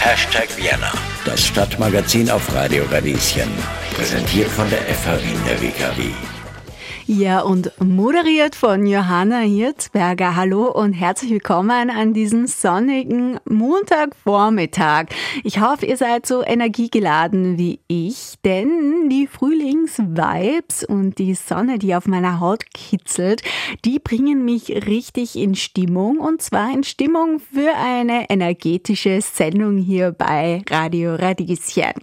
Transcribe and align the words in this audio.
Hashtag 0.00 0.48
Vienna, 0.56 0.92
das 1.24 1.46
Stadtmagazin 1.46 2.28
auf 2.30 2.52
Radio 2.52 2.84
Radieschen. 2.90 3.48
Präsentiert 3.94 4.48
von 4.48 4.68
der 4.70 4.80
FH 4.80 5.22
Wien 5.22 5.38
der 5.46 5.60
WKW. 5.62 6.37
Ja, 7.10 7.40
und 7.40 7.72
moderiert 7.82 8.54
von 8.54 8.84
Johanna 8.84 9.38
Hirzberger. 9.38 10.36
Hallo 10.36 10.70
und 10.70 10.92
herzlich 10.92 11.30
willkommen 11.30 11.88
an 11.88 12.12
diesem 12.12 12.46
sonnigen 12.46 13.40
Montagvormittag. 13.46 15.06
Ich 15.42 15.58
hoffe, 15.58 15.86
ihr 15.86 15.96
seid 15.96 16.26
so 16.26 16.44
energiegeladen 16.44 17.56
wie 17.56 17.80
ich, 17.88 18.34
denn 18.44 19.08
die 19.08 19.26
Frühlingsvibes 19.26 20.84
und 20.84 21.16
die 21.16 21.32
Sonne, 21.32 21.78
die 21.78 21.94
auf 21.94 22.06
meiner 22.06 22.40
Haut 22.40 22.64
kitzelt, 22.74 23.40
die 23.86 23.98
bringen 23.98 24.44
mich 24.44 24.68
richtig 24.86 25.34
in 25.34 25.54
Stimmung 25.54 26.18
und 26.18 26.42
zwar 26.42 26.70
in 26.74 26.84
Stimmung 26.84 27.40
für 27.40 27.74
eine 27.74 28.28
energetische 28.28 29.22
Sendung 29.22 29.78
hier 29.78 30.12
bei 30.12 30.62
Radio 30.68 31.14
Radieschen. 31.14 31.94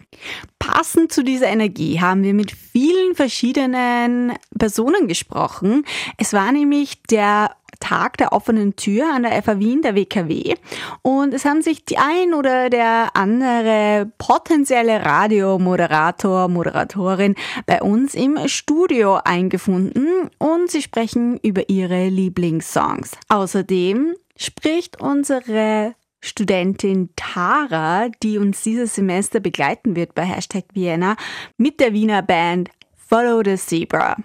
Passend 0.58 1.12
zu 1.12 1.24
dieser 1.24 1.48
Energie 1.48 2.02
haben 2.02 2.24
wir 2.24 2.34
mit 2.34 2.52
vielen 2.52 3.14
verschiedenen 3.14 4.34
Personen 4.58 4.95
gesprochen. 5.08 5.86
Es 6.18 6.34
war 6.34 6.52
nämlich 6.52 7.02
der 7.04 7.52
Tag 7.80 8.18
der 8.18 8.34
offenen 8.34 8.76
Tür 8.76 9.14
an 9.14 9.24
der 9.24 9.42
FA 9.44 9.60
Wien, 9.60 9.82
der 9.82 9.96
WKW. 9.96 10.56
Und 11.02 11.34
es 11.34 11.46
haben 11.46 11.62
sich 11.62 11.86
die 11.86 11.98
ein 11.98 12.34
oder 12.34 12.70
der 12.70 13.16
andere 13.16 14.12
potenzielle 14.18 15.04
Radiomoderator, 15.06 16.48
Moderatorin 16.48 17.36
bei 17.66 17.82
uns 17.82 18.16
im 18.16 18.38
Studio 18.48 19.20
eingefunden 19.24 20.30
und 20.38 20.72
sie 20.72 20.82
sprechen 20.82 21.38
über 21.44 21.70
ihre 21.70 22.08
Lieblingssongs. 22.08 23.12
Außerdem 23.30 24.16
spricht 24.38 25.02
unsere 25.02 25.96
Studentin 26.22 27.10
Tara, 27.16 28.10
die 28.24 28.40
uns 28.40 28.64
dieses 28.64 28.96
Semester 28.96 29.40
begleiten 29.40 29.96
wird 29.96 30.16
bei 30.16 30.24
Hashtag 30.24 30.64
Vienna, 30.74 31.18
mit 31.58 31.80
der 31.80 31.94
Wiener 31.94 32.24
Band 32.24 32.70
Follow 32.96 33.44
the 33.46 33.56
Zebra. 33.58 34.18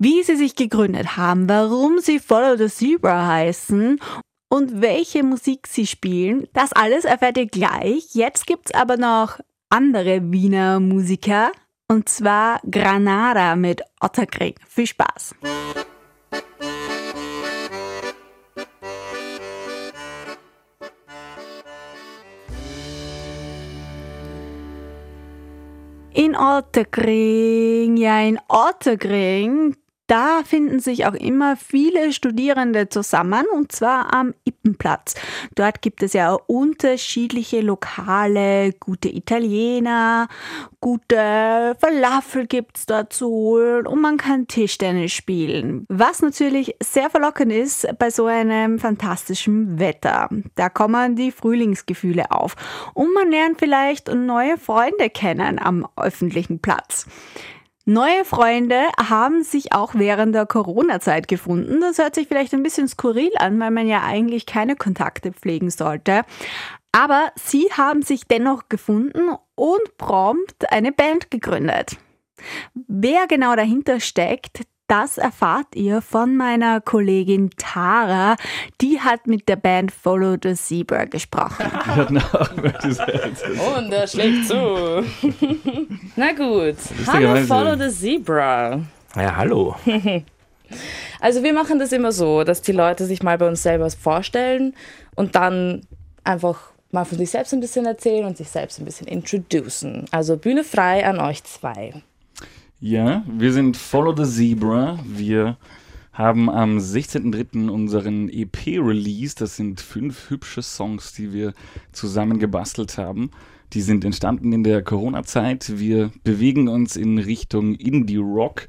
Wie 0.00 0.22
sie 0.22 0.36
sich 0.36 0.54
gegründet 0.54 1.16
haben, 1.16 1.48
warum 1.48 1.98
sie 1.98 2.20
Follow 2.20 2.56
the 2.56 2.68
Zebra 2.68 3.26
heißen 3.26 3.98
und 4.48 4.80
welche 4.80 5.24
Musik 5.24 5.66
sie 5.66 5.88
spielen, 5.88 6.46
das 6.52 6.72
alles 6.72 7.04
erfährt 7.04 7.36
ihr 7.36 7.46
gleich. 7.46 8.14
Jetzt 8.14 8.46
gibt's 8.46 8.72
aber 8.72 8.96
noch 8.96 9.40
andere 9.70 10.20
Wiener 10.30 10.78
Musiker 10.78 11.50
und 11.88 12.08
zwar 12.08 12.60
Granada 12.70 13.56
mit 13.56 13.82
Otterkring. 14.00 14.54
Viel 14.68 14.86
Spaß! 14.86 15.34
In 26.14 26.36
Otterkring, 26.36 27.96
ja 27.96 28.20
in 28.20 28.38
Otterkring, 28.48 29.74
da 30.08 30.42
finden 30.44 30.80
sich 30.80 31.06
auch 31.06 31.14
immer 31.14 31.56
viele 31.56 32.12
Studierende 32.12 32.88
zusammen 32.88 33.44
und 33.54 33.70
zwar 33.72 34.12
am 34.12 34.34
Ippenplatz. 34.44 35.14
Dort 35.54 35.82
gibt 35.82 36.02
es 36.02 36.14
ja 36.14 36.32
unterschiedliche 36.32 37.60
Lokale, 37.60 38.72
gute 38.80 39.08
Italiener, 39.08 40.28
gute 40.80 41.76
Falafel 41.78 42.46
gibt's 42.46 42.86
dort 42.86 43.12
zu 43.12 43.28
holen 43.28 43.86
und 43.86 44.00
man 44.00 44.16
kann 44.16 44.46
Tischtennis 44.46 45.12
spielen. 45.12 45.84
Was 45.88 46.22
natürlich 46.22 46.74
sehr 46.82 47.10
verlockend 47.10 47.52
ist 47.52 47.86
bei 47.98 48.10
so 48.10 48.26
einem 48.26 48.78
fantastischen 48.78 49.78
Wetter. 49.78 50.30
Da 50.54 50.70
kommen 50.70 51.16
die 51.16 51.32
Frühlingsgefühle 51.32 52.30
auf 52.30 52.56
und 52.94 53.12
man 53.12 53.30
lernt 53.30 53.58
vielleicht 53.58 54.08
neue 54.08 54.56
Freunde 54.56 55.10
kennen 55.10 55.58
am 55.58 55.86
öffentlichen 55.96 56.60
Platz. 56.60 57.06
Neue 57.90 58.26
Freunde 58.26 58.82
haben 58.98 59.42
sich 59.42 59.72
auch 59.72 59.94
während 59.94 60.34
der 60.34 60.44
Corona-Zeit 60.44 61.26
gefunden. 61.26 61.80
Das 61.80 61.96
hört 61.96 62.14
sich 62.14 62.28
vielleicht 62.28 62.52
ein 62.52 62.62
bisschen 62.62 62.86
skurril 62.86 63.30
an, 63.38 63.58
weil 63.58 63.70
man 63.70 63.88
ja 63.88 64.02
eigentlich 64.02 64.44
keine 64.44 64.76
Kontakte 64.76 65.32
pflegen 65.32 65.70
sollte. 65.70 66.20
Aber 66.92 67.32
sie 67.36 67.70
haben 67.72 68.02
sich 68.02 68.26
dennoch 68.26 68.68
gefunden 68.68 69.30
und 69.54 69.96
prompt 69.96 70.70
eine 70.70 70.92
Band 70.92 71.30
gegründet. 71.30 71.96
Wer 72.74 73.26
genau 73.26 73.56
dahinter 73.56 74.00
steckt, 74.00 74.66
das 74.88 75.18
erfahrt 75.18 75.76
ihr 75.76 76.00
von 76.00 76.36
meiner 76.36 76.80
Kollegin 76.80 77.50
Tara. 77.56 78.36
Die 78.80 79.00
hat 79.00 79.26
mit 79.26 79.48
der 79.48 79.56
Band 79.56 79.92
Follow 79.92 80.36
the 80.42 80.54
Zebra 80.54 81.04
gesprochen. 81.04 81.66
Und 83.76 83.92
er 83.92 84.06
schlägt 84.06 84.48
zu. 84.48 85.04
Na 86.16 86.32
gut. 86.32 86.76
Hallo 87.06 87.36
Follow 87.46 87.76
the 87.76 87.94
Zebra. 87.94 88.80
Ja, 89.14 89.36
hallo. 89.36 89.76
Also 91.20 91.42
wir 91.42 91.54
machen 91.54 91.78
das 91.78 91.92
immer 91.92 92.12
so, 92.12 92.44
dass 92.44 92.60
die 92.60 92.72
Leute 92.72 93.06
sich 93.06 93.22
mal 93.22 93.38
bei 93.38 93.48
uns 93.48 93.62
selber 93.62 93.88
vorstellen 93.90 94.74
und 95.14 95.34
dann 95.34 95.80
einfach 96.24 96.58
mal 96.90 97.06
von 97.06 97.16
sich 97.16 97.30
selbst 97.30 97.54
ein 97.54 97.60
bisschen 97.60 97.86
erzählen 97.86 98.26
und 98.26 98.36
sich 98.36 98.50
selbst 98.50 98.78
ein 98.78 98.84
bisschen 98.84 99.06
introducen. 99.06 100.04
Also 100.10 100.36
Bühne 100.36 100.64
frei 100.64 101.06
an 101.06 101.20
euch 101.20 101.42
zwei. 101.44 101.94
Ja, 102.80 103.24
wir 103.26 103.52
sind 103.52 103.76
Follow 103.76 104.14
the 104.14 104.22
Zebra. 104.22 105.00
Wir 105.04 105.56
haben 106.12 106.48
am 106.48 106.78
16.03. 106.78 107.68
unseren 107.68 108.28
EP 108.28 108.66
released. 108.66 109.40
Das 109.40 109.56
sind 109.56 109.80
fünf 109.80 110.30
hübsche 110.30 110.62
Songs, 110.62 111.12
die 111.12 111.32
wir 111.32 111.54
zusammen 111.90 112.38
gebastelt 112.38 112.96
haben. 112.96 113.32
Die 113.72 113.80
sind 113.80 114.04
entstanden 114.04 114.52
in 114.52 114.62
der 114.62 114.84
Corona-Zeit. 114.84 115.80
Wir 115.80 116.12
bewegen 116.22 116.68
uns 116.68 116.94
in 116.94 117.18
Richtung 117.18 117.74
Indie-Rock. 117.74 118.68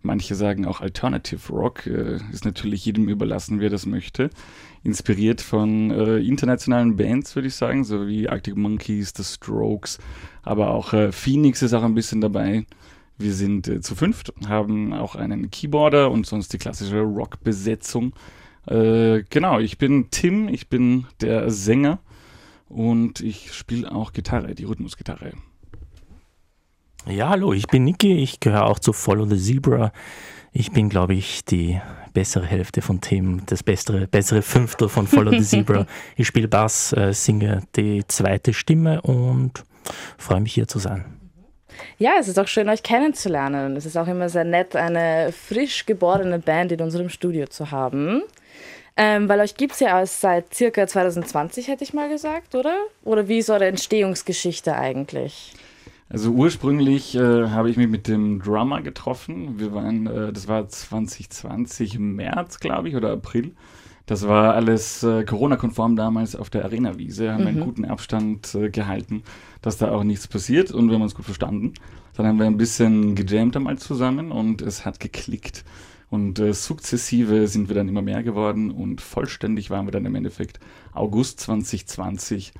Manche 0.00 0.36
sagen 0.36 0.64
auch 0.64 0.80
Alternative 0.80 1.52
Rock. 1.52 1.86
Äh, 1.86 2.16
ist 2.32 2.46
natürlich 2.46 2.86
jedem 2.86 3.10
überlassen, 3.10 3.60
wer 3.60 3.68
das 3.68 3.84
möchte. 3.84 4.30
Inspiriert 4.84 5.42
von 5.42 5.90
äh, 5.90 6.16
internationalen 6.16 6.96
Bands, 6.96 7.36
würde 7.36 7.48
ich 7.48 7.54
sagen, 7.56 7.84
so 7.84 8.08
wie 8.08 8.26
Arctic 8.26 8.56
Monkeys, 8.56 9.12
The 9.14 9.22
Strokes. 9.22 9.98
Aber 10.42 10.70
auch 10.70 10.94
äh, 10.94 11.12
Phoenix 11.12 11.60
ist 11.60 11.74
auch 11.74 11.82
ein 11.82 11.94
bisschen 11.94 12.22
dabei. 12.22 12.64
Wir 13.20 13.34
sind 13.34 13.68
äh, 13.68 13.82
zu 13.82 13.94
fünft, 13.94 14.32
haben 14.48 14.94
auch 14.94 15.14
einen 15.14 15.50
Keyboarder 15.50 16.10
und 16.10 16.24
sonst 16.24 16.54
die 16.54 16.58
klassische 16.58 17.00
Rock-Besetzung. 17.00 18.14
Äh, 18.66 19.24
genau, 19.28 19.58
ich 19.58 19.76
bin 19.76 20.08
Tim, 20.10 20.48
ich 20.48 20.68
bin 20.68 21.06
der 21.20 21.50
Sänger 21.50 21.98
und 22.70 23.20
ich 23.20 23.52
spiele 23.52 23.92
auch 23.92 24.14
Gitarre, 24.14 24.54
die 24.54 24.64
Rhythmusgitarre. 24.64 25.32
Ja, 27.06 27.28
hallo, 27.28 27.52
ich 27.52 27.66
bin 27.66 27.84
Niki, 27.84 28.14
ich 28.14 28.40
gehöre 28.40 28.64
auch 28.64 28.78
zu 28.78 28.94
Follow 28.94 29.26
the 29.26 29.38
Zebra. 29.38 29.92
Ich 30.52 30.72
bin, 30.72 30.88
glaube 30.88 31.12
ich, 31.12 31.44
die 31.44 31.78
bessere 32.14 32.46
Hälfte 32.46 32.80
von 32.80 33.02
Tim, 33.02 33.42
das 33.44 33.62
bessere, 33.62 34.06
bessere 34.06 34.40
Fünftel 34.40 34.88
von 34.88 35.06
Follow 35.06 35.32
the 35.32 35.44
Zebra. 35.44 35.86
Ich 36.16 36.26
spiele 36.26 36.48
Bass, 36.48 36.94
äh, 36.94 37.12
singe 37.12 37.64
die 37.76 38.02
zweite 38.08 38.54
Stimme 38.54 39.02
und 39.02 39.62
freue 40.16 40.40
mich 40.40 40.54
hier 40.54 40.68
zu 40.68 40.78
sein. 40.78 41.19
Ja, 41.98 42.12
es 42.18 42.28
ist 42.28 42.38
auch 42.38 42.48
schön, 42.48 42.68
euch 42.68 42.82
kennenzulernen. 42.82 43.76
Es 43.76 43.86
ist 43.86 43.96
auch 43.96 44.08
immer 44.08 44.28
sehr 44.28 44.44
nett, 44.44 44.76
eine 44.76 45.32
frisch 45.32 45.86
geborene 45.86 46.38
Band 46.38 46.72
in 46.72 46.80
unserem 46.80 47.08
Studio 47.08 47.46
zu 47.46 47.70
haben. 47.70 48.22
Ähm, 48.96 49.28
weil 49.28 49.40
euch 49.40 49.54
gibt 49.54 49.74
es 49.74 49.80
ja 49.80 49.98
erst 50.00 50.20
seit 50.20 50.52
circa 50.52 50.86
2020, 50.86 51.68
hätte 51.68 51.84
ich 51.84 51.94
mal 51.94 52.08
gesagt, 52.08 52.54
oder? 52.54 52.76
Oder 53.04 53.28
wie 53.28 53.38
ist 53.38 53.48
eure 53.48 53.66
Entstehungsgeschichte 53.66 54.74
eigentlich? 54.74 55.54
Also 56.10 56.30
ursprünglich 56.30 57.14
äh, 57.14 57.48
habe 57.48 57.70
ich 57.70 57.76
mich 57.76 57.88
mit 57.88 58.08
dem 58.08 58.42
Drummer 58.42 58.82
getroffen. 58.82 59.60
Wir 59.60 59.72
waren, 59.72 60.06
äh, 60.06 60.32
das 60.32 60.48
war 60.48 60.68
2020 60.68 61.94
im 61.94 62.16
März, 62.16 62.58
glaube 62.58 62.88
ich, 62.88 62.96
oder 62.96 63.12
April. 63.12 63.52
Das 64.10 64.26
war 64.26 64.54
alles 64.54 65.04
äh, 65.04 65.22
Corona-konform 65.22 65.94
damals 65.94 66.34
auf 66.34 66.50
der 66.50 66.64
Arena-Wiese, 66.64 67.32
haben 67.32 67.42
mhm. 67.42 67.46
einen 67.46 67.60
guten 67.60 67.84
Abstand 67.84 68.56
äh, 68.56 68.68
gehalten, 68.68 69.22
dass 69.62 69.78
da 69.78 69.92
auch 69.92 70.02
nichts 70.02 70.26
passiert 70.26 70.72
und 70.72 70.88
wir 70.88 70.96
haben 70.96 71.02
uns 71.02 71.14
gut 71.14 71.26
verstanden. 71.26 71.74
Dann 72.16 72.26
haben 72.26 72.40
wir 72.40 72.46
ein 72.46 72.56
bisschen 72.56 73.14
gejammt 73.14 73.54
einmal 73.56 73.78
zusammen 73.78 74.32
und 74.32 74.62
es 74.62 74.84
hat 74.84 74.98
geklickt. 74.98 75.64
Und 76.10 76.40
äh, 76.40 76.52
sukzessive 76.54 77.46
sind 77.46 77.68
wir 77.68 77.76
dann 77.76 77.86
immer 77.86 78.02
mehr 78.02 78.24
geworden 78.24 78.72
und 78.72 79.00
vollständig 79.00 79.70
waren 79.70 79.86
wir 79.86 79.92
dann 79.92 80.06
im 80.06 80.16
Endeffekt 80.16 80.58
August 80.92 81.38
2020 81.38 82.52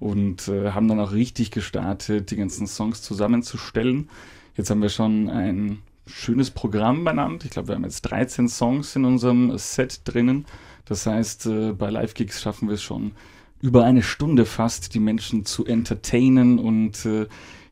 und 0.00 0.46
äh, 0.48 0.72
haben 0.72 0.88
dann 0.88 1.00
auch 1.00 1.12
richtig 1.12 1.52
gestartet, 1.52 2.30
die 2.30 2.36
ganzen 2.36 2.66
Songs 2.66 3.00
zusammenzustellen. 3.00 4.10
Jetzt 4.56 4.68
haben 4.68 4.82
wir 4.82 4.90
schon 4.90 5.30
ein 5.30 5.78
schönes 6.06 6.50
Programm 6.50 7.04
benannt. 7.04 7.46
Ich 7.46 7.50
glaube, 7.50 7.68
wir 7.68 7.76
haben 7.76 7.84
jetzt 7.84 8.02
13 8.02 8.46
Songs 8.48 8.94
in 8.94 9.06
unserem 9.06 9.56
Set 9.56 10.02
drinnen. 10.04 10.44
Das 10.88 11.06
heißt, 11.06 11.46
äh, 11.46 11.72
bei 11.72 11.90
Live-Gigs 11.90 12.40
schaffen 12.40 12.68
wir 12.68 12.74
es 12.74 12.82
schon 12.82 13.12
über 13.60 13.84
eine 13.84 14.02
Stunde 14.02 14.46
fast, 14.46 14.94
die 14.94 15.00
Menschen 15.00 15.44
zu 15.44 15.66
entertainen 15.66 16.58
und 16.58 17.04
äh, 17.04 17.26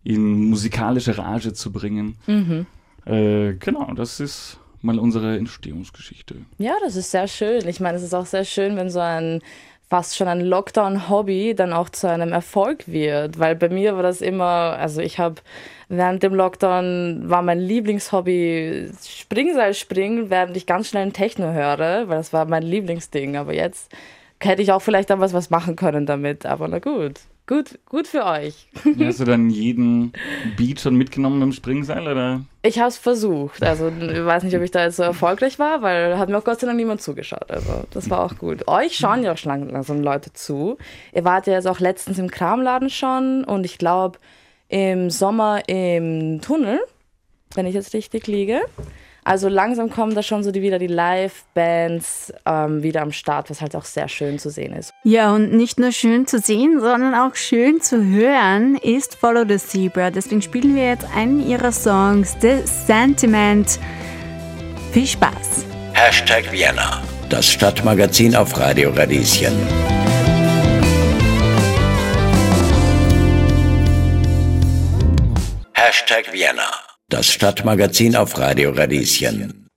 in 0.04 0.50
musikalische 0.50 1.16
Rage 1.18 1.52
zu 1.52 1.72
bringen. 1.72 2.16
Mhm. 2.26 2.66
Äh, 3.04 3.54
genau, 3.54 3.92
das 3.94 4.20
ist 4.20 4.58
mal 4.82 4.98
unsere 4.98 5.36
Entstehungsgeschichte. 5.38 6.36
Ja, 6.58 6.74
das 6.82 6.96
ist 6.96 7.10
sehr 7.10 7.28
schön. 7.28 7.66
Ich 7.66 7.80
meine, 7.80 7.96
es 7.96 8.02
ist 8.02 8.14
auch 8.14 8.26
sehr 8.26 8.44
schön, 8.44 8.76
wenn 8.76 8.90
so 8.90 9.00
ein 9.00 9.40
fast 9.88 10.16
schon 10.16 10.28
ein 10.28 10.40
Lockdown-Hobby 10.40 11.54
dann 11.54 11.72
auch 11.72 11.88
zu 11.88 12.08
einem 12.08 12.32
Erfolg 12.32 12.88
wird. 12.88 13.38
Weil 13.38 13.54
bei 13.54 13.68
mir 13.68 13.94
war 13.96 14.02
das 14.02 14.20
immer, 14.20 14.76
also 14.78 15.00
ich 15.00 15.18
habe 15.18 15.36
während 15.88 16.22
dem 16.22 16.34
Lockdown 16.34 17.24
war 17.26 17.42
mein 17.42 17.60
Lieblingshobby 17.60 18.90
Springseil 19.00 19.74
springen, 19.74 20.30
während 20.30 20.56
ich 20.56 20.66
ganz 20.66 20.88
schnell 20.88 21.02
ein 21.02 21.12
Techno 21.12 21.52
höre, 21.52 22.08
weil 22.08 22.16
das 22.16 22.32
war 22.32 22.44
mein 22.46 22.62
Lieblingsding. 22.62 23.36
Aber 23.36 23.54
jetzt 23.54 23.92
hätte 24.40 24.62
ich 24.62 24.72
auch 24.72 24.82
vielleicht 24.82 25.10
dann 25.10 25.20
was, 25.20 25.32
was 25.32 25.50
machen 25.50 25.76
können 25.76 26.06
damit. 26.06 26.46
Aber 26.46 26.66
na 26.68 26.78
gut. 26.80 27.20
Gut, 27.48 27.78
gut 27.86 28.08
für 28.08 28.24
euch. 28.24 28.66
hast 28.98 29.20
du 29.20 29.24
dann 29.24 29.50
jeden 29.50 30.12
Beat 30.56 30.80
schon 30.80 30.96
mitgenommen 30.96 31.38
mit 31.38 31.46
dem 31.46 31.52
Springseil, 31.52 32.08
oder? 32.08 32.40
Ich 32.62 32.80
habe 32.80 32.88
es 32.88 32.96
versucht. 32.96 33.62
Also 33.62 33.88
ich 33.88 34.24
weiß 34.24 34.42
nicht, 34.42 34.56
ob 34.56 34.62
ich 34.62 34.72
da 34.72 34.82
jetzt 34.82 34.96
so 34.96 35.04
erfolgreich 35.04 35.60
war, 35.60 35.80
weil 35.80 36.18
hat 36.18 36.28
mir 36.28 36.38
auch 36.38 36.44
Gott 36.44 36.58
sei 36.58 36.66
Dank 36.66 36.76
niemand 36.76 37.02
zugeschaut. 37.02 37.48
Also 37.48 37.84
das 37.90 38.10
war 38.10 38.24
auch 38.24 38.36
gut. 38.36 38.66
Euch 38.66 38.96
schauen 38.96 39.22
ja 39.22 39.32
auch 39.32 39.36
schon 39.36 39.70
langsam 39.70 40.02
Leute 40.02 40.32
zu. 40.32 40.76
Ihr 41.14 41.24
wart 41.24 41.46
ja 41.46 41.52
jetzt 41.52 41.68
auch 41.68 41.78
letztens 41.78 42.18
im 42.18 42.30
Kramladen 42.30 42.90
schon 42.90 43.44
und 43.44 43.64
ich 43.64 43.78
glaube 43.78 44.18
im 44.68 45.10
Sommer 45.10 45.68
im 45.68 46.40
Tunnel, 46.40 46.80
wenn 47.54 47.66
ich 47.66 47.74
jetzt 47.74 47.94
richtig 47.94 48.26
liege. 48.26 48.60
Also 49.26 49.48
langsam 49.48 49.90
kommen 49.90 50.14
da 50.14 50.22
schon 50.22 50.44
so 50.44 50.52
die, 50.52 50.62
wieder 50.62 50.78
die 50.78 50.86
Live-Bands 50.86 52.32
ähm, 52.46 52.84
wieder 52.84 53.02
am 53.02 53.10
Start, 53.10 53.50
was 53.50 53.60
halt 53.60 53.74
auch 53.74 53.84
sehr 53.84 54.06
schön 54.06 54.38
zu 54.38 54.50
sehen 54.50 54.72
ist. 54.72 54.92
Ja, 55.02 55.34
und 55.34 55.52
nicht 55.52 55.80
nur 55.80 55.90
schön 55.90 56.28
zu 56.28 56.38
sehen, 56.38 56.78
sondern 56.78 57.12
auch 57.16 57.34
schön 57.34 57.80
zu 57.80 58.04
hören 58.04 58.76
ist 58.76 59.16
Follow 59.16 59.44
the 59.44 59.58
Zebra. 59.58 60.12
Deswegen 60.12 60.42
spielen 60.42 60.76
wir 60.76 60.86
jetzt 60.86 61.08
einen 61.12 61.44
ihrer 61.44 61.72
Songs, 61.72 62.36
The 62.40 62.58
Sentiment. 62.64 63.80
Viel 64.92 65.08
Spaß! 65.08 65.66
Hashtag 65.94 66.52
Vienna, 66.52 67.02
das 67.28 67.50
Stadtmagazin 67.50 68.36
auf 68.36 68.56
Radio 68.56 68.90
Radieschen. 68.90 69.56
Hashtag 75.74 76.32
Vienna 76.32 76.85
das 77.08 77.30
Stadtmagazin 77.30 78.16
auf 78.16 78.36
Radio 78.36 78.70
Radieschen. 78.70 79.68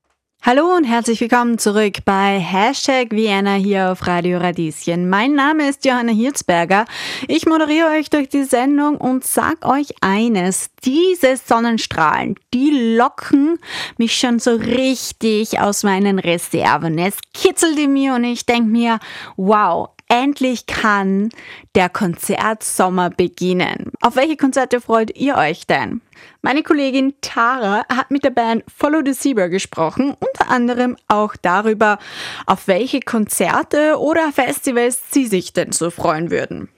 Hallo 0.41 0.75
und 0.75 0.85
herzlich 0.85 1.21
willkommen 1.21 1.59
zurück 1.59 1.97
bei 2.03 2.39
Hashtag 2.39 3.11
Vienna 3.11 3.53
hier 3.53 3.91
auf 3.91 4.07
Radio 4.07 4.39
Radieschen. 4.39 5.09
Mein 5.09 5.33
Name 5.33 5.69
ist 5.69 5.85
Johanna 5.85 6.11
Hirzberger. 6.11 6.85
Ich 7.27 7.45
moderiere 7.45 7.89
euch 7.89 8.09
durch 8.09 8.29
die 8.29 8.45
Sendung 8.45 8.97
und 8.97 9.25
sag 9.25 9.63
euch 9.63 9.93
eines. 10.01 10.71
Diese 10.83 11.37
Sonnenstrahlen, 11.37 12.33
die 12.51 12.95
locken 12.97 13.59
mich 13.97 14.17
schon 14.17 14.39
so 14.39 14.55
richtig 14.55 15.59
aus 15.59 15.83
meinen 15.83 16.17
Reserven. 16.17 16.97
Es 16.97 17.17
kitzelt 17.35 17.77
in 17.77 17.93
mir 17.93 18.15
und 18.15 18.23
ich 18.23 18.47
denke 18.47 18.69
mir, 18.69 18.99
wow, 19.35 19.89
Endlich 20.11 20.65
kann 20.65 21.29
der 21.75 21.87
Konzertsommer 21.87 23.11
beginnen. 23.11 23.91
Auf 24.01 24.15
welche 24.15 24.37
Konzerte 24.37 24.81
freut 24.81 25.15
ihr 25.15 25.37
euch 25.37 25.67
denn? 25.67 26.01
Meine 26.41 26.63
Kollegin 26.63 27.13
Tara 27.21 27.85
hat 27.87 28.09
mit 28.09 28.23
der 28.23 28.31
Band 28.31 28.63
Follow 28.75 29.01
the 29.05 29.13
Zebra 29.13 29.47
gesprochen, 29.47 30.15
unter 30.19 30.49
anderem 30.49 30.97
auch 31.07 31.35
darüber, 31.35 31.99
auf 32.47 32.67
welche 32.67 33.01
Konzerte 33.01 33.99
oder 33.99 34.31
Festivals 34.31 34.99
sie 35.11 35.27
sich 35.27 35.53
denn 35.53 35.73
so 35.73 35.91
freuen 35.91 36.31
würden. 36.31 36.69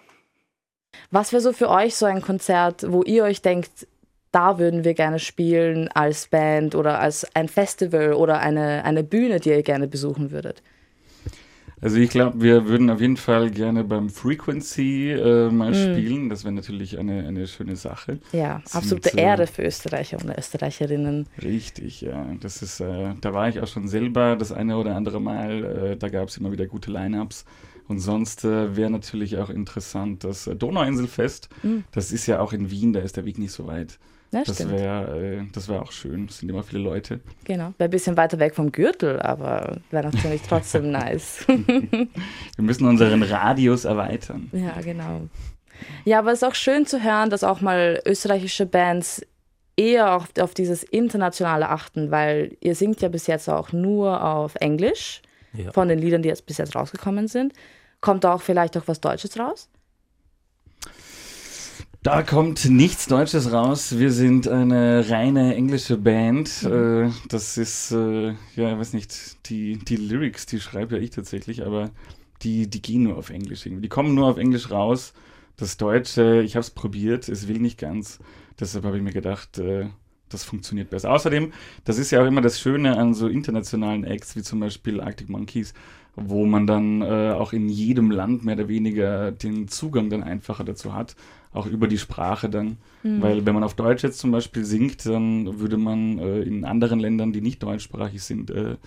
Was 1.09 1.31
wäre 1.31 1.41
so 1.41 1.53
für 1.53 1.69
euch 1.69 1.95
so 1.95 2.05
ein 2.05 2.21
Konzert, 2.21 2.91
wo 2.91 3.01
ihr 3.01 3.23
euch 3.23 3.41
denkt, 3.41 3.87
da 4.33 4.59
würden 4.59 4.83
wir 4.83 4.93
gerne 4.93 5.19
spielen 5.19 5.87
als 5.87 6.27
Band 6.27 6.75
oder 6.75 6.99
als 6.99 7.25
ein 7.33 7.47
Festival 7.47 8.11
oder 8.11 8.39
eine, 8.39 8.83
eine 8.83 9.05
Bühne, 9.05 9.39
die 9.39 9.51
ihr 9.51 9.63
gerne 9.63 9.87
besuchen 9.87 10.31
würdet? 10.31 10.61
Also 11.81 11.97
ich 11.97 12.11
glaube, 12.11 12.41
wir 12.41 12.67
würden 12.67 12.91
auf 12.91 13.01
jeden 13.01 13.17
Fall 13.17 13.49
gerne 13.49 13.83
beim 13.83 14.09
Frequency 14.09 15.11
äh, 15.11 15.49
mal 15.49 15.71
mm. 15.71 15.73
spielen. 15.73 16.29
Das 16.29 16.43
wäre 16.43 16.53
natürlich 16.53 16.99
eine, 16.99 17.27
eine 17.27 17.47
schöne 17.47 17.75
Sache. 17.75 18.19
Ja, 18.31 18.61
Sind, 18.65 18.75
absolute 18.75 19.17
äh, 19.17 19.21
Ehre 19.21 19.47
für 19.47 19.63
Österreicher 19.63 20.19
und 20.21 20.29
Österreicherinnen. 20.37 21.25
Richtig, 21.41 22.01
ja. 22.01 22.27
Das 22.39 22.61
ist, 22.61 22.81
äh, 22.81 23.15
da 23.19 23.33
war 23.33 23.49
ich 23.49 23.59
auch 23.59 23.67
schon 23.67 23.87
selber 23.87 24.35
das 24.35 24.51
eine 24.51 24.77
oder 24.77 24.95
andere 24.95 25.19
Mal. 25.19 25.63
Äh, 25.93 25.97
da 25.97 26.09
gab 26.09 26.27
es 26.29 26.37
immer 26.37 26.51
wieder 26.51 26.67
gute 26.67 26.91
Line-Ups. 26.91 27.45
Und 27.87 27.99
sonst 27.99 28.45
äh, 28.45 28.75
wäre 28.75 28.91
natürlich 28.91 29.37
auch 29.39 29.49
interessant 29.49 30.23
das 30.23 30.45
Donauinselfest. 30.45 31.49
Mm. 31.63 31.79
Das 31.91 32.11
ist 32.11 32.27
ja 32.27 32.39
auch 32.41 32.53
in 32.53 32.69
Wien, 32.69 32.93
da 32.93 32.99
ist 32.99 33.17
der 33.17 33.25
Weg 33.25 33.39
nicht 33.39 33.53
so 33.53 33.65
weit. 33.65 33.97
Ja, 34.31 34.43
das 34.43 34.69
wäre 34.69 35.39
äh, 35.39 35.43
das 35.51 35.67
wär 35.67 35.81
auch 35.81 35.91
schön. 35.91 36.25
Es 36.25 36.39
sind 36.39 36.49
immer 36.49 36.63
viele 36.63 36.81
Leute. 36.81 37.19
Genau. 37.43 37.73
Wäre 37.77 37.89
ein 37.89 37.89
bisschen 37.89 38.15
weiter 38.15 38.39
weg 38.39 38.55
vom 38.55 38.71
Gürtel, 38.71 39.19
aber 39.19 39.77
wäre 39.91 40.09
natürlich 40.09 40.41
trotzdem 40.43 40.89
nice. 40.91 41.45
Wir 41.47 42.07
müssen 42.57 42.87
unseren 42.87 43.21
Radius 43.23 43.83
erweitern. 43.83 44.49
Ja, 44.53 44.79
genau. 44.81 45.27
Ja, 46.05 46.19
aber 46.19 46.31
es 46.31 46.41
ist 46.41 46.47
auch 46.47 46.55
schön 46.55 46.85
zu 46.85 47.03
hören, 47.03 47.29
dass 47.29 47.43
auch 47.43 47.59
mal 47.59 48.01
österreichische 48.05 48.65
Bands 48.65 49.25
eher 49.75 50.15
auf, 50.15 50.27
auf 50.39 50.53
dieses 50.53 50.83
Internationale 50.83 51.69
achten, 51.69 52.11
weil 52.11 52.55
ihr 52.61 52.75
singt 52.75 53.01
ja 53.01 53.09
bis 53.09 53.27
jetzt 53.27 53.49
auch 53.49 53.71
nur 53.73 54.23
auf 54.23 54.55
Englisch 54.55 55.21
ja. 55.53 55.71
von 55.71 55.87
den 55.87 55.99
Liedern, 55.99 56.21
die 56.21 56.29
jetzt 56.29 56.45
bis 56.45 56.57
jetzt 56.57 56.75
rausgekommen 56.75 57.27
sind. 57.27 57.53
Kommt 57.99 58.23
da 58.23 58.33
auch 58.33 58.41
vielleicht 58.41 58.77
auch 58.77 58.87
was 58.87 59.01
Deutsches 59.01 59.37
raus? 59.37 59.69
Da 62.03 62.23
kommt 62.23 62.67
nichts 62.67 63.05
Deutsches 63.05 63.51
raus. 63.51 63.99
Wir 63.99 64.11
sind 64.11 64.47
eine 64.47 65.07
reine 65.11 65.53
englische 65.53 65.97
Band. 65.97 66.63
Mhm. 66.63 66.71
Äh, 66.71 67.11
das 67.29 67.59
ist, 67.59 67.91
äh, 67.91 68.29
ja, 68.55 68.71
ich 68.73 68.79
weiß 68.79 68.93
nicht, 68.93 69.47
die, 69.49 69.77
die 69.77 69.97
Lyrics, 69.97 70.47
die 70.47 70.59
schreibe 70.59 70.95
ja 70.95 71.01
ich 71.01 71.11
tatsächlich, 71.11 71.63
aber 71.63 71.91
die, 72.41 72.67
die 72.67 72.81
gehen 72.81 73.03
nur 73.03 73.17
auf 73.17 73.29
Englisch 73.29 73.67
irgendwie. 73.67 73.83
Die 73.83 73.89
kommen 73.89 74.15
nur 74.15 74.27
auf 74.27 74.37
Englisch 74.39 74.71
raus. 74.71 75.13
Das 75.57 75.77
Deutsche, 75.77 76.41
ich 76.41 76.55
habe 76.55 76.61
es 76.61 76.71
probiert, 76.71 77.29
es 77.29 77.47
will 77.47 77.59
nicht 77.59 77.77
ganz. 77.77 78.17
Deshalb 78.59 78.83
habe 78.83 78.97
ich 78.97 79.03
mir 79.03 79.13
gedacht, 79.13 79.59
äh, 79.59 79.85
das 80.27 80.43
funktioniert 80.43 80.89
besser. 80.89 81.11
Außerdem, 81.11 81.53
das 81.85 81.99
ist 81.99 82.09
ja 82.09 82.23
auch 82.23 82.25
immer 82.25 82.41
das 82.41 82.59
Schöne 82.59 82.97
an 82.97 83.13
so 83.13 83.27
internationalen 83.27 84.05
Acts, 84.05 84.35
wie 84.35 84.41
zum 84.41 84.59
Beispiel 84.59 85.01
Arctic 85.01 85.29
Monkeys, 85.29 85.75
wo 86.15 86.47
man 86.47 86.65
dann 86.65 87.03
äh, 87.03 87.33
auch 87.37 87.53
in 87.53 87.69
jedem 87.69 88.09
Land 88.09 88.43
mehr 88.43 88.55
oder 88.55 88.69
weniger 88.69 89.31
den 89.31 89.67
Zugang 89.67 90.09
dann 90.09 90.23
einfacher 90.23 90.63
dazu 90.63 90.95
hat 90.95 91.15
auch 91.53 91.65
über 91.65 91.87
die 91.87 91.97
Sprache 91.97 92.49
dann. 92.49 92.77
Mhm. 93.03 93.21
Weil 93.21 93.45
wenn 93.45 93.53
man 93.53 93.63
auf 93.63 93.75
Deutsch 93.75 94.03
jetzt 94.03 94.19
zum 94.19 94.31
Beispiel 94.31 94.63
singt, 94.63 95.05
dann 95.05 95.59
würde 95.59 95.77
man 95.77 96.19
äh, 96.19 96.41
in 96.41 96.65
anderen 96.65 96.99
Ländern, 96.99 97.33
die 97.33 97.41
nicht 97.41 97.61
deutschsprachig 97.63 98.23
sind, 98.23 98.51
äh, 98.51 98.77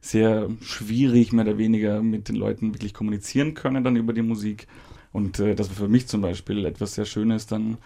sehr 0.00 0.48
schwierig 0.60 1.32
mehr 1.32 1.46
oder 1.46 1.58
weniger 1.58 2.02
mit 2.02 2.28
den 2.28 2.36
Leuten 2.36 2.74
wirklich 2.74 2.92
kommunizieren 2.92 3.54
können 3.54 3.84
dann 3.84 3.96
über 3.96 4.12
die 4.12 4.22
Musik. 4.22 4.66
Und 5.12 5.38
äh, 5.38 5.54
das 5.54 5.68
war 5.70 5.76
für 5.76 5.88
mich 5.88 6.06
zum 6.08 6.20
Beispiel 6.20 6.64
etwas 6.66 6.94
sehr 6.94 7.04
Schönes 7.04 7.46
dann 7.46 7.78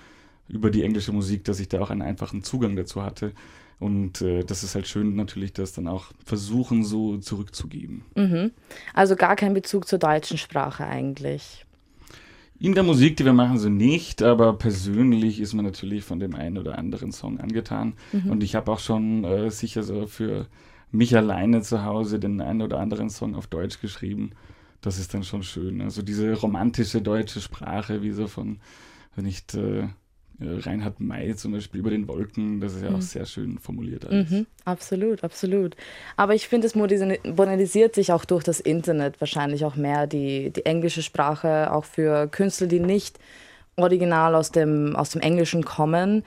über 0.49 0.71
die 0.71 0.83
englische 0.83 1.13
Musik, 1.13 1.45
dass 1.45 1.61
ich 1.61 1.69
da 1.69 1.81
auch 1.81 1.91
einen 1.91 2.03
einfachen 2.03 2.43
Zugang 2.43 2.75
dazu 2.75 3.03
hatte. 3.03 3.33
Und 3.79 4.23
äh, 4.23 4.43
das 4.43 4.65
ist 4.65 4.75
halt 4.75 4.89
schön 4.89 5.15
natürlich, 5.15 5.53
das 5.53 5.73
dann 5.73 5.87
auch 5.87 6.07
versuchen 6.25 6.83
so 6.85 7.19
zurückzugeben. 7.19 8.03
Mhm. 8.17 8.51
Also 8.95 9.15
gar 9.15 9.37
kein 9.37 9.55
Bezug 9.55 9.87
zur 9.87 10.01
deutschen 10.01 10.39
Sprache 10.39 10.85
eigentlich. 10.85 11.65
In 12.61 12.75
der 12.75 12.83
Musik, 12.83 13.17
die 13.17 13.25
wir 13.25 13.33
machen, 13.33 13.59
so 13.59 13.69
nicht, 13.69 14.23
aber 14.23 14.53
persönlich 14.53 15.41
ist 15.41 15.55
man 15.55 15.65
natürlich 15.65 16.05
von 16.05 16.19
dem 16.19 16.35
einen 16.35 16.59
oder 16.59 16.77
anderen 16.77 17.13
Song 17.13 17.39
angetan. 17.39 17.95
Mhm. 18.13 18.31
Und 18.31 18.43
ich 18.43 18.57
habe 18.57 18.73
auch 18.73 18.81
schon 18.81 19.23
äh, 19.23 19.51
sicher 19.51 19.85
so 19.85 20.07
für 20.07 20.49
mich 20.91 21.17
alleine 21.17 21.63
zu 21.63 21.85
Hause 21.85 22.19
den 22.19 22.41
einen 22.41 22.63
oder 22.63 22.81
anderen 22.81 23.11
Song 23.11 23.37
auf 23.37 23.47
Deutsch 23.47 23.81
geschrieben. 23.81 24.33
Das 24.81 24.99
ist 24.99 25.15
dann 25.15 25.23
schon 25.23 25.45
schön. 25.45 25.81
Also 25.81 26.03
diese 26.03 26.33
romantische 26.35 27.01
deutsche 27.01 27.41
Sprache, 27.41 28.03
wie 28.03 28.13
so 28.13 28.27
von, 28.27 28.59
wenn 29.15 29.27
ich 29.27 29.45
äh, 29.55 29.89
Reinhard 30.41 31.01
May 31.01 31.35
zum 31.35 31.53
Beispiel 31.53 31.81
über 31.81 31.91
den 31.91 32.07
Wolken, 32.07 32.61
das 32.61 32.75
ist 32.75 32.83
ja 32.83 32.91
mhm. 32.91 32.97
auch 32.97 33.03
sehr 33.03 33.27
schön 33.27 33.59
formuliert 33.59 34.07
alles. 34.07 34.31
Mhm, 34.31 34.47
absolut, 34.65 35.25
absolut. 35.25 35.77
Aber 36.17 36.35
ich 36.35 36.47
finde, 36.47 36.67
es 36.67 36.77
modernisiert 36.77 37.95
sich 37.95 38.13
auch 38.13 38.25
durch 38.25 38.45
das 38.45 38.61
Internet 38.61 39.21
wahrscheinlich 39.21 39.65
auch 39.65 39.75
mehr, 39.75 40.07
die, 40.07 40.51
die 40.51 40.65
englische 40.65 41.03
Sprache, 41.03 41.73
auch 41.73 41.85
für 41.85 42.29
Künstler, 42.29 42.69
die 42.69 42.79
nicht 42.79 43.19
original 43.77 44.35
aus 44.35 44.53
dem, 44.53 44.95
aus 44.95 45.11
dem 45.11 45.21
Englischen 45.21 45.65
kommen. 45.65 46.25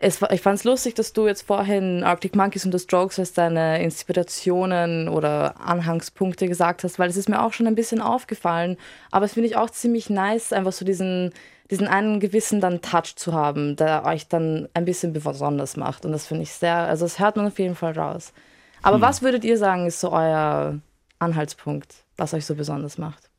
Es, 0.00 0.20
ich 0.32 0.40
fand 0.40 0.58
es 0.58 0.64
lustig, 0.64 0.94
dass 0.94 1.12
du 1.12 1.28
jetzt 1.28 1.42
vorhin 1.42 2.02
Arctic 2.02 2.34
Monkeys 2.34 2.64
und 2.64 2.72
The 2.72 2.80
Strokes 2.80 3.20
als 3.20 3.34
deine 3.34 3.80
Inspirationen 3.84 5.08
oder 5.08 5.60
Anhangspunkte 5.60 6.48
gesagt 6.48 6.82
hast, 6.82 6.98
weil 6.98 7.08
es 7.08 7.16
ist 7.16 7.28
mir 7.28 7.40
auch 7.40 7.52
schon 7.52 7.68
ein 7.68 7.76
bisschen 7.76 8.00
aufgefallen. 8.00 8.76
Aber 9.12 9.26
es 9.26 9.34
finde 9.34 9.48
ich 9.48 9.56
auch 9.56 9.70
ziemlich 9.70 10.10
nice, 10.10 10.52
einfach 10.52 10.72
so 10.72 10.84
diesen 10.84 11.32
diesen 11.72 11.88
einen 11.88 12.20
gewissen 12.20 12.60
dann 12.60 12.82
Touch 12.82 13.16
zu 13.16 13.32
haben, 13.32 13.76
der 13.76 14.04
euch 14.04 14.28
dann 14.28 14.68
ein 14.74 14.84
bisschen 14.84 15.14
besonders 15.14 15.78
macht. 15.78 16.04
Und 16.04 16.12
das 16.12 16.26
finde 16.26 16.42
ich 16.42 16.52
sehr, 16.52 16.76
also 16.76 17.06
das 17.06 17.18
hört 17.18 17.36
man 17.36 17.46
auf 17.46 17.58
jeden 17.58 17.74
Fall 17.74 17.98
raus. 17.98 18.34
Aber 18.82 18.96
hm. 18.96 19.02
was 19.02 19.22
würdet 19.22 19.42
ihr 19.42 19.56
sagen, 19.56 19.86
ist 19.86 19.98
so 19.98 20.12
euer 20.12 20.78
Anhaltspunkt, 21.18 21.94
was 22.18 22.34
euch 22.34 22.44
so 22.44 22.54
besonders 22.54 22.98
macht? 22.98 23.30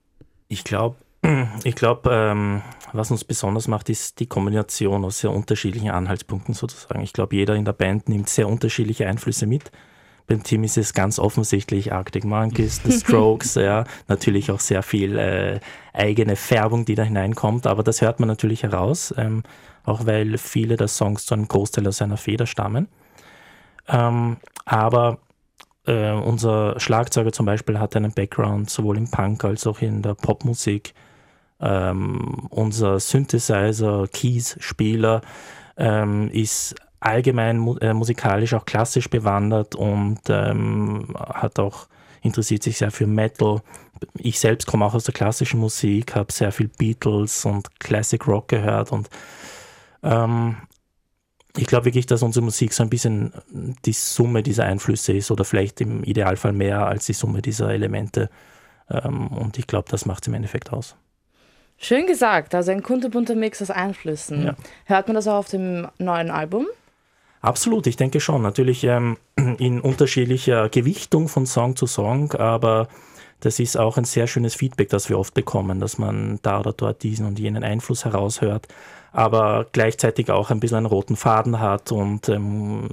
Ich 0.47 0.63
glaube, 0.63 0.95
ich 1.63 1.75
glaube, 1.75 2.09
ähm, 2.11 2.63
was 2.91 3.11
uns 3.11 3.23
besonders 3.23 3.67
macht, 3.67 3.89
ist 3.89 4.19
die 4.19 4.25
Kombination 4.25 5.05
aus 5.05 5.19
sehr 5.19 5.29
unterschiedlichen 5.29 5.91
Anhaltspunkten 5.91 6.55
sozusagen. 6.55 7.01
Ich 7.01 7.13
glaube, 7.13 7.35
jeder 7.35 7.53
in 7.53 7.65
der 7.65 7.73
Band 7.73 8.09
nimmt 8.09 8.29
sehr 8.29 8.47
unterschiedliche 8.47 9.05
Einflüsse 9.05 9.45
mit. 9.45 9.71
Beim 10.27 10.43
Team 10.43 10.63
ist 10.63 10.77
es 10.77 10.93
ganz 10.93 11.19
offensichtlich 11.19 11.93
Arctic 11.93 12.23
Monkeys, 12.23 12.81
The 12.83 12.91
Strokes, 12.91 13.55
ja, 13.55 13.83
natürlich 14.07 14.51
auch 14.51 14.59
sehr 14.59 14.83
viel 14.83 15.17
äh, 15.17 15.59
eigene 15.93 16.35
Färbung, 16.35 16.85
die 16.85 16.95
da 16.95 17.03
hineinkommt, 17.03 17.67
aber 17.67 17.83
das 17.83 18.01
hört 18.01 18.19
man 18.19 18.27
natürlich 18.27 18.63
heraus, 18.63 19.13
ähm, 19.17 19.43
auch 19.83 20.05
weil 20.05 20.37
viele 20.37 20.77
der 20.77 20.87
Songs 20.87 21.25
zu 21.25 21.33
einem 21.33 21.47
Großteil 21.47 21.87
aus 21.87 21.97
seiner 21.97 22.17
Feder 22.17 22.45
stammen. 22.45 22.87
Ähm, 23.87 24.37
aber 24.65 25.19
äh, 25.85 26.11
unser 26.11 26.79
Schlagzeuger 26.79 27.31
zum 27.31 27.45
Beispiel 27.45 27.79
hat 27.79 27.95
einen 27.95 28.13
Background 28.13 28.69
sowohl 28.69 28.97
im 28.97 29.09
Punk 29.09 29.43
als 29.43 29.67
auch 29.67 29.81
in 29.81 30.01
der 30.01 30.15
Popmusik. 30.15 30.93
Ähm, 31.59 32.47
unser 32.49 32.99
Synthesizer, 32.99 34.07
Keys-Spieler 34.11 35.21
ähm, 35.77 36.29
ist 36.29 36.75
allgemein 37.05 37.57
mu 37.57 37.77
äh, 37.77 37.93
musikalisch 37.93 38.53
auch 38.53 38.65
klassisch 38.65 39.09
bewandert 39.09 39.75
und 39.75 40.19
ähm, 40.29 41.07
hat 41.17 41.59
auch 41.59 41.87
interessiert 42.21 42.63
sich 42.63 42.77
sehr 42.77 42.91
für 42.91 43.07
Metal. 43.07 43.61
Ich 44.17 44.39
selbst 44.39 44.65
komme 44.65 44.85
auch 44.85 44.93
aus 44.93 45.03
der 45.03 45.13
klassischen 45.13 45.59
Musik, 45.59 46.15
habe 46.15 46.31
sehr 46.31 46.51
viel 46.51 46.69
Beatles 46.69 47.45
und 47.45 47.79
Classic 47.79 48.25
Rock 48.27 48.47
gehört 48.49 48.91
und 48.91 49.09
ähm, 50.01 50.57
ich 51.57 51.67
glaube 51.67 51.85
wirklich, 51.85 52.05
dass 52.05 52.23
unsere 52.23 52.43
Musik 52.43 52.73
so 52.73 52.83
ein 52.83 52.89
bisschen 52.89 53.31
die 53.85 53.93
Summe 53.93 54.41
dieser 54.41 54.65
Einflüsse 54.65 55.13
ist 55.13 55.29
oder 55.29 55.45
vielleicht 55.45 55.81
im 55.81 56.03
Idealfall 56.03 56.53
mehr 56.53 56.87
als 56.87 57.05
die 57.05 57.13
Summe 57.13 57.41
dieser 57.41 57.69
Elemente. 57.69 58.29
Ähm, 58.89 59.27
und 59.27 59.59
ich 59.59 59.67
glaube, 59.67 59.87
das 59.89 60.05
macht 60.05 60.23
es 60.23 60.29
im 60.29 60.33
Endeffekt 60.33 60.73
aus. 60.73 60.95
Schön 61.77 62.07
gesagt, 62.07 62.55
also 62.55 62.71
ein 62.71 62.81
kunterbunter 62.81 63.35
Mix 63.35 63.61
aus 63.61 63.69
Einflüssen. 63.69 64.45
Ja. 64.45 64.55
Hört 64.85 65.07
man 65.07 65.15
das 65.15 65.27
auch 65.27 65.35
auf 65.35 65.49
dem 65.49 65.87
neuen 65.99 66.31
Album? 66.31 66.65
Absolut, 67.43 67.87
ich 67.87 67.97
denke 67.97 68.21
schon. 68.21 68.41
Natürlich 68.41 68.85
ähm, 68.85 69.17
in 69.59 69.81
unterschiedlicher 69.81 70.69
Gewichtung 70.69 71.27
von 71.27 71.45
Song 71.45 71.75
zu 71.75 71.87
Song, 71.87 72.31
aber 72.31 72.87
das 73.41 73.59
ist 73.59 73.77
auch 73.77 73.97
ein 73.97 74.05
sehr 74.05 74.27
schönes 74.27 74.55
Feedback, 74.55 74.87
das 74.87 75.09
wir 75.09 75.19
oft 75.19 75.33
bekommen, 75.33 75.81
dass 75.81 75.97
man 75.97 76.39
da 76.41 76.61
oder 76.61 76.71
dort 76.71 77.03
diesen 77.03 77.25
und 77.25 77.37
jenen 77.37 77.65
Einfluss 77.65 78.05
heraushört, 78.05 78.69
aber 79.11 79.65
gleichzeitig 79.73 80.31
auch 80.31 80.51
ein 80.51 80.61
bisschen 80.61 80.77
einen 80.77 80.85
roten 80.85 81.17
Faden 81.17 81.59
hat 81.59 81.91
und 81.91 82.29
ähm, 82.29 82.87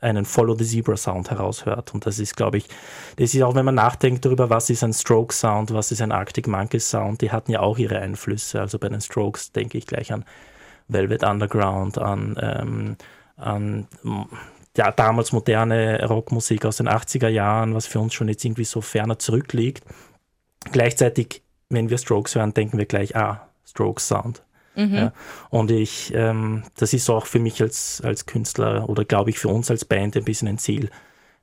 einen 0.00 0.24
Follow 0.24 0.54
the 0.54 0.64
Zebra 0.64 0.96
Sound 0.96 1.30
heraushört. 1.30 1.92
Und 1.92 2.06
das 2.06 2.18
ist, 2.18 2.38
glaube 2.38 2.56
ich, 2.56 2.68
das 3.16 3.34
ist 3.34 3.42
auch, 3.42 3.54
wenn 3.54 3.66
man 3.66 3.74
nachdenkt 3.74 4.24
darüber, 4.24 4.48
was 4.48 4.70
ist 4.70 4.82
ein 4.82 4.94
Stroke 4.94 5.34
Sound, 5.34 5.74
was 5.74 5.92
ist 5.92 6.00
ein 6.00 6.10
Arctic 6.10 6.48
Monkey 6.48 6.80
Sound, 6.80 7.20
die 7.20 7.32
hatten 7.32 7.52
ja 7.52 7.60
auch 7.60 7.76
ihre 7.76 7.98
Einflüsse. 7.98 8.62
Also 8.62 8.78
bei 8.78 8.88
den 8.88 9.02
Strokes 9.02 9.52
denke 9.52 9.76
ich 9.76 9.86
gleich 9.86 10.10
an 10.10 10.24
Velvet 10.88 11.22
Underground, 11.22 11.98
an 11.98 12.38
ähm, 12.40 12.96
an 13.40 13.88
ja, 14.76 14.92
damals 14.92 15.32
moderne 15.32 16.06
Rockmusik 16.06 16.64
aus 16.64 16.76
den 16.76 16.88
80er 16.88 17.28
Jahren, 17.28 17.74
was 17.74 17.86
für 17.86 18.00
uns 18.00 18.14
schon 18.14 18.28
jetzt 18.28 18.44
irgendwie 18.44 18.64
so 18.64 18.80
ferner 18.80 19.18
zurückliegt. 19.18 19.84
Gleichzeitig, 20.72 21.42
wenn 21.68 21.90
wir 21.90 21.98
Strokes 21.98 22.34
hören, 22.34 22.54
denken 22.54 22.78
wir 22.78 22.86
gleich, 22.86 23.16
ah, 23.16 23.48
Strokes 23.64 24.06
Sound. 24.06 24.42
Mhm. 24.76 24.94
Ja, 24.94 25.12
und 25.50 25.70
ich, 25.70 26.12
ähm, 26.14 26.62
das 26.76 26.92
ist 26.92 27.10
auch 27.10 27.26
für 27.26 27.40
mich 27.40 27.60
als, 27.60 28.00
als 28.04 28.26
Künstler 28.26 28.88
oder 28.88 29.04
glaube 29.04 29.30
ich 29.30 29.38
für 29.38 29.48
uns 29.48 29.70
als 29.70 29.84
Band 29.84 30.16
ein 30.16 30.24
bisschen 30.24 30.46
ein 30.46 30.58
Ziel, 30.58 30.90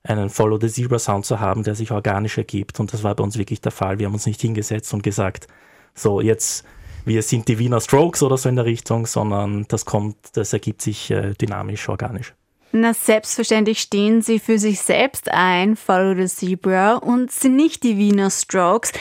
einen 0.04 0.30
Follow 0.30 0.58
the 0.60 0.70
Zebra 0.70 0.98
Sound 0.98 1.26
zu 1.26 1.42
haben, 1.42 1.64
der 1.64 1.76
sich 1.76 1.92
organisch 1.92 2.38
ergibt. 2.38 2.80
Und 2.80 2.94
das 2.94 3.04
war 3.04 3.14
bei 3.16 3.24
uns 3.24 3.38
wirklich 3.38 3.60
der 3.60 3.74
Fall. 3.74 4.00
Wir 4.00 4.06
haben 4.06 4.14
uns 4.14 4.26
nicht 4.26 4.42
hingesetzt 4.42 4.94
und 4.94 5.04
gesagt, 5.04 5.48
so 5.94 6.22
jetzt 6.22 6.66
wir 7.08 7.22
sind 7.22 7.48
die 7.48 7.58
Wiener 7.58 7.80
Strokes 7.80 8.22
oder 8.22 8.38
so 8.38 8.50
in 8.50 8.58
der 8.58 8.66
Richtung, 8.66 9.08
sondern 9.08 9.66
das 9.70 9.86
kommt, 9.86 10.18
das 10.34 10.54
ergibt 10.54 10.82
sich 10.82 11.10
äh, 11.10 11.34
dynamisch, 11.34 11.88
organisch. 11.88 12.34
Na, 12.74 12.94
selbstverständlich 12.94 13.80
stehen 13.80 14.22
sie 14.22 14.40
für 14.40 14.60
sich 14.60 14.82
selbst 14.82 15.32
ein, 15.32 15.78
Follow 15.78 16.16
the 16.16 16.28
Zebra, 16.28 16.96
und 16.96 17.32
sind 17.32 17.56
nicht 17.56 17.84
die 17.84 17.98
Wiener 17.98 18.30
Strokes. 18.30 18.92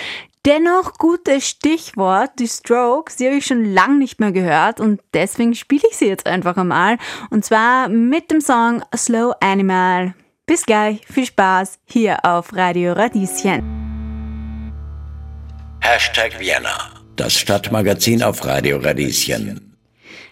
Dennoch 0.47 0.95
gutes 0.95 1.49
Stichwort, 1.49 2.31
die 2.39 2.47
Strokes, 2.47 3.17
die 3.17 3.27
habe 3.27 3.37
ich 3.37 3.47
schon 3.47 3.65
lange 3.65 3.99
nicht 3.99 4.21
mehr 4.21 4.31
gehört 4.31 4.79
und 4.79 5.01
deswegen 5.13 5.57
spiele 5.57 5.83
ich 5.91 5.97
sie 5.97 6.07
jetzt 6.07 6.27
einfach 6.27 6.57
einmal. 6.57 6.99
Und 7.31 7.45
zwar 7.45 7.89
mit 7.89 8.31
dem 8.31 8.41
Song 8.41 8.85
Slow 8.97 9.35
Animal. 9.41 10.15
Bis 10.47 10.65
gleich, 10.65 11.05
viel 11.09 11.27
Spaß 11.27 11.81
hier 11.87 12.25
auf 12.25 12.55
Radio 12.55 12.93
Radieschen. 12.93 14.73
Hashtag 15.81 16.39
Vienna 16.39 16.96
das 17.17 17.39
Stadtmagazin 17.39 18.23
auf 18.23 18.45
Radio 18.45 18.79
Radieschen. 18.79 19.77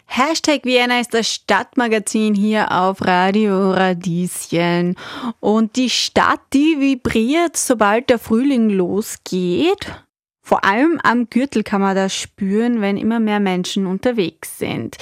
Hashtag 0.07 0.65
Vienna 0.65 1.01
ist 1.01 1.15
das 1.15 1.33
Stadtmagazin 1.33 2.35
hier 2.35 2.71
auf 2.71 3.01
Radio 3.03 3.73
Radieschen. 3.73 4.97
Und 5.41 5.77
die 5.77 5.91
Stadt, 5.91 6.41
die 6.53 6.79
vibriert, 6.79 7.57
sobald 7.57 8.11
der 8.11 8.19
Frühling 8.19 8.71
losgeht. 8.71 9.93
Vor 10.43 10.65
allem 10.65 11.01
am 11.03 11.31
Gürtel 11.31 11.63
kann 11.63 11.81
man 11.81 11.97
das 11.97 12.15
spüren, 12.15 12.83
wenn 12.83 12.99
immer 12.99 13.19
mehr 13.19 13.41
Menschen 13.41 13.87
unterwegs 13.87 14.59
sind. 14.59 14.99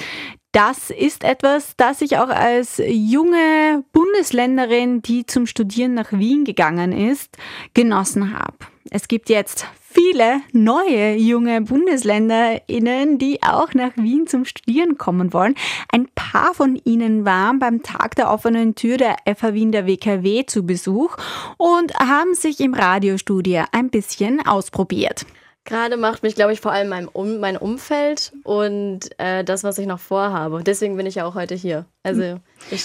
Das 0.53 0.89
ist 0.89 1.23
etwas, 1.23 1.73
das 1.77 2.01
ich 2.01 2.17
auch 2.17 2.29
als 2.29 2.81
junge 2.85 3.83
Bundesländerin, 3.91 5.01
die 5.01 5.25
zum 5.25 5.47
Studieren 5.47 5.95
nach 5.95 6.11
Wien 6.13 6.45
gegangen 6.45 6.91
ist, 6.91 7.37
genossen 7.73 8.37
habe. 8.37 8.57
Es 8.89 9.07
gibt 9.07 9.29
jetzt 9.29 9.65
viele 9.93 10.41
neue 10.51 11.15
junge 11.15 11.61
BundesländerInnen, 11.61 13.19
die 13.19 13.41
auch 13.43 13.73
nach 13.73 13.91
Wien 13.95 14.27
zum 14.27 14.45
Studieren 14.45 14.97
kommen 14.97 15.33
wollen. 15.33 15.55
Ein 15.91 16.07
paar 16.15 16.53
von 16.53 16.75
ihnen 16.83 17.25
waren 17.25 17.59
beim 17.59 17.83
Tag 17.83 18.15
der 18.15 18.31
offenen 18.31 18.75
Tür 18.75 18.97
der 18.97 19.17
FH 19.25 19.53
Wien 19.53 19.71
der 19.71 19.85
WKW 19.85 20.45
zu 20.45 20.65
Besuch 20.65 21.15
und 21.57 21.93
haben 21.95 22.33
sich 22.33 22.59
im 22.59 22.73
Radiostudio 22.73 23.63
ein 23.71 23.89
bisschen 23.89 24.45
ausprobiert. 24.45 25.25
Gerade 25.65 25.95
macht 25.95 26.23
mich, 26.23 26.35
glaube 26.35 26.51
ich, 26.51 26.59
vor 26.59 26.71
allem 26.71 26.89
mein, 26.89 27.07
um 27.07 27.39
mein 27.39 27.55
Umfeld 27.55 28.33
und 28.43 29.01
äh, 29.17 29.43
das, 29.43 29.63
was 29.63 29.77
ich 29.77 29.87
noch 29.87 29.99
vorhabe. 29.99 30.61
Deswegen 30.63 30.97
bin 30.97 31.05
ich 31.05 31.15
ja 31.15 31.25
auch 31.25 31.35
heute 31.35 31.55
hier. 31.55 31.85
Also, 32.03 32.39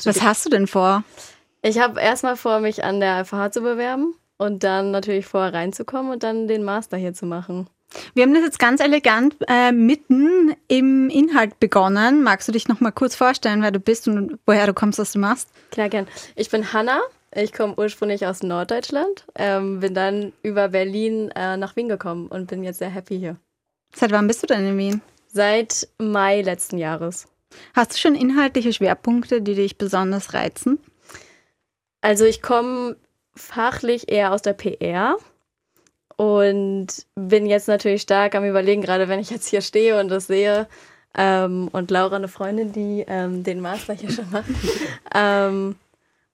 was 0.04 0.22
hast 0.22 0.46
du 0.46 0.50
denn 0.50 0.68
vor? 0.68 1.02
Ich 1.62 1.80
habe 1.80 2.00
erstmal 2.00 2.36
vor, 2.36 2.60
mich 2.60 2.84
an 2.84 3.00
der 3.00 3.24
FH 3.24 3.50
zu 3.50 3.62
bewerben 3.62 4.14
und 4.38 4.64
dann 4.64 4.90
natürlich 4.90 5.26
vorher 5.26 5.52
reinzukommen 5.52 6.12
und 6.12 6.22
dann 6.22 6.48
den 6.48 6.64
Master 6.64 6.96
hier 6.96 7.12
zu 7.12 7.26
machen. 7.26 7.68
Wir 8.14 8.24
haben 8.24 8.34
das 8.34 8.42
jetzt 8.42 8.58
ganz 8.58 8.80
elegant 8.80 9.36
äh, 9.48 9.72
mitten 9.72 10.54
im 10.68 11.08
Inhalt 11.08 11.58
begonnen. 11.58 12.22
Magst 12.22 12.46
du 12.48 12.52
dich 12.52 12.68
noch 12.68 12.80
mal 12.80 12.90
kurz 12.90 13.14
vorstellen, 13.14 13.62
wer 13.62 13.70
du 13.70 13.80
bist 13.80 14.08
und 14.08 14.38
woher 14.46 14.66
du 14.66 14.74
kommst, 14.74 14.98
was 14.98 15.12
du 15.12 15.18
machst? 15.18 15.48
Klar, 15.70 15.88
gern. 15.88 16.06
Ich 16.34 16.50
bin 16.50 16.72
Hanna. 16.72 17.00
Ich 17.34 17.52
komme 17.52 17.74
ursprünglich 17.76 18.26
aus 18.26 18.42
Norddeutschland, 18.42 19.26
ähm, 19.34 19.80
bin 19.80 19.92
dann 19.92 20.32
über 20.42 20.68
Berlin 20.68 21.30
äh, 21.36 21.58
nach 21.58 21.76
Wien 21.76 21.88
gekommen 21.88 22.26
und 22.28 22.46
bin 22.46 22.64
jetzt 22.64 22.78
sehr 22.78 22.88
happy 22.88 23.18
hier. 23.18 23.36
Seit 23.94 24.12
wann 24.12 24.26
bist 24.26 24.42
du 24.42 24.46
denn 24.46 24.66
in 24.66 24.78
Wien? 24.78 25.02
Seit 25.26 25.88
Mai 25.98 26.40
letzten 26.40 26.78
Jahres. 26.78 27.28
Hast 27.74 27.92
du 27.92 27.98
schon 27.98 28.14
inhaltliche 28.14 28.72
Schwerpunkte, 28.72 29.42
die 29.42 29.54
dich 29.54 29.76
besonders 29.76 30.32
reizen? 30.32 30.78
Also 32.00 32.24
ich 32.24 32.40
komme 32.40 32.96
fachlich 33.38 34.10
eher 34.10 34.32
aus 34.32 34.42
der 34.42 34.52
PR 34.52 35.16
und 36.16 36.88
bin 37.14 37.46
jetzt 37.46 37.68
natürlich 37.68 38.02
stark 38.02 38.34
am 38.34 38.44
Überlegen, 38.44 38.82
gerade 38.82 39.08
wenn 39.08 39.20
ich 39.20 39.30
jetzt 39.30 39.46
hier 39.46 39.60
stehe 39.60 40.00
und 40.00 40.08
das 40.08 40.26
sehe. 40.26 40.66
Ähm, 41.16 41.68
und 41.72 41.90
Laura, 41.90 42.16
eine 42.16 42.28
Freundin, 42.28 42.72
die 42.72 43.04
ähm, 43.06 43.44
den 43.44 43.60
Master 43.60 43.94
hier 43.94 44.10
schon 44.10 44.30
macht, 44.30 44.48
ähm, 45.14 45.76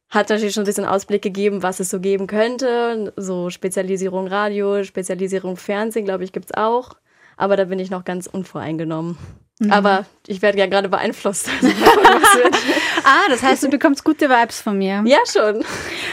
hat 0.09 0.31
natürlich 0.31 0.55
schon 0.55 0.63
ein 0.63 0.67
bisschen 0.67 0.87
Ausblick 0.87 1.23
gegeben, 1.23 1.63
was 1.63 1.81
es 1.81 1.91
so 1.91 2.01
geben 2.01 2.27
könnte. 2.27 3.13
So 3.17 3.51
Spezialisierung 3.51 4.27
Radio, 4.27 4.85
Spezialisierung 4.85 5.57
Fernsehen, 5.57 6.05
glaube 6.05 6.25
ich, 6.25 6.33
gibt 6.33 6.47
es 6.47 6.55
auch. 6.55 6.95
Aber 7.37 7.57
da 7.57 7.65
bin 7.65 7.79
ich 7.79 7.91
noch 7.91 8.05
ganz 8.05 8.27
unvoreingenommen. 8.27 9.19
Mhm. 9.59 9.73
Aber 9.73 10.07
ich 10.27 10.41
werde 10.41 10.59
ja 10.59 10.67
gerade 10.67 10.89
beeinflusst. 10.89 11.51
ah, 13.05 13.29
das 13.29 13.43
heißt, 13.43 13.63
du 13.63 13.69
bekommst 13.69 14.05
gute 14.05 14.29
Vibes 14.29 14.61
von 14.61 14.79
mir. 14.79 15.03
Ja, 15.07 15.19
schon. 15.31 15.65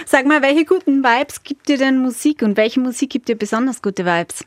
Sag 0.05 0.25
mal, 0.25 0.41
welche 0.41 0.65
guten 0.65 1.03
Vibes 1.03 1.43
gibt 1.43 1.67
dir 1.67 1.77
denn 1.77 1.97
Musik 1.99 2.41
und 2.41 2.57
welche 2.57 2.79
Musik 2.79 3.09
gibt 3.09 3.29
dir 3.29 3.35
besonders 3.37 3.81
gute 3.81 4.05
Vibes? 4.05 4.45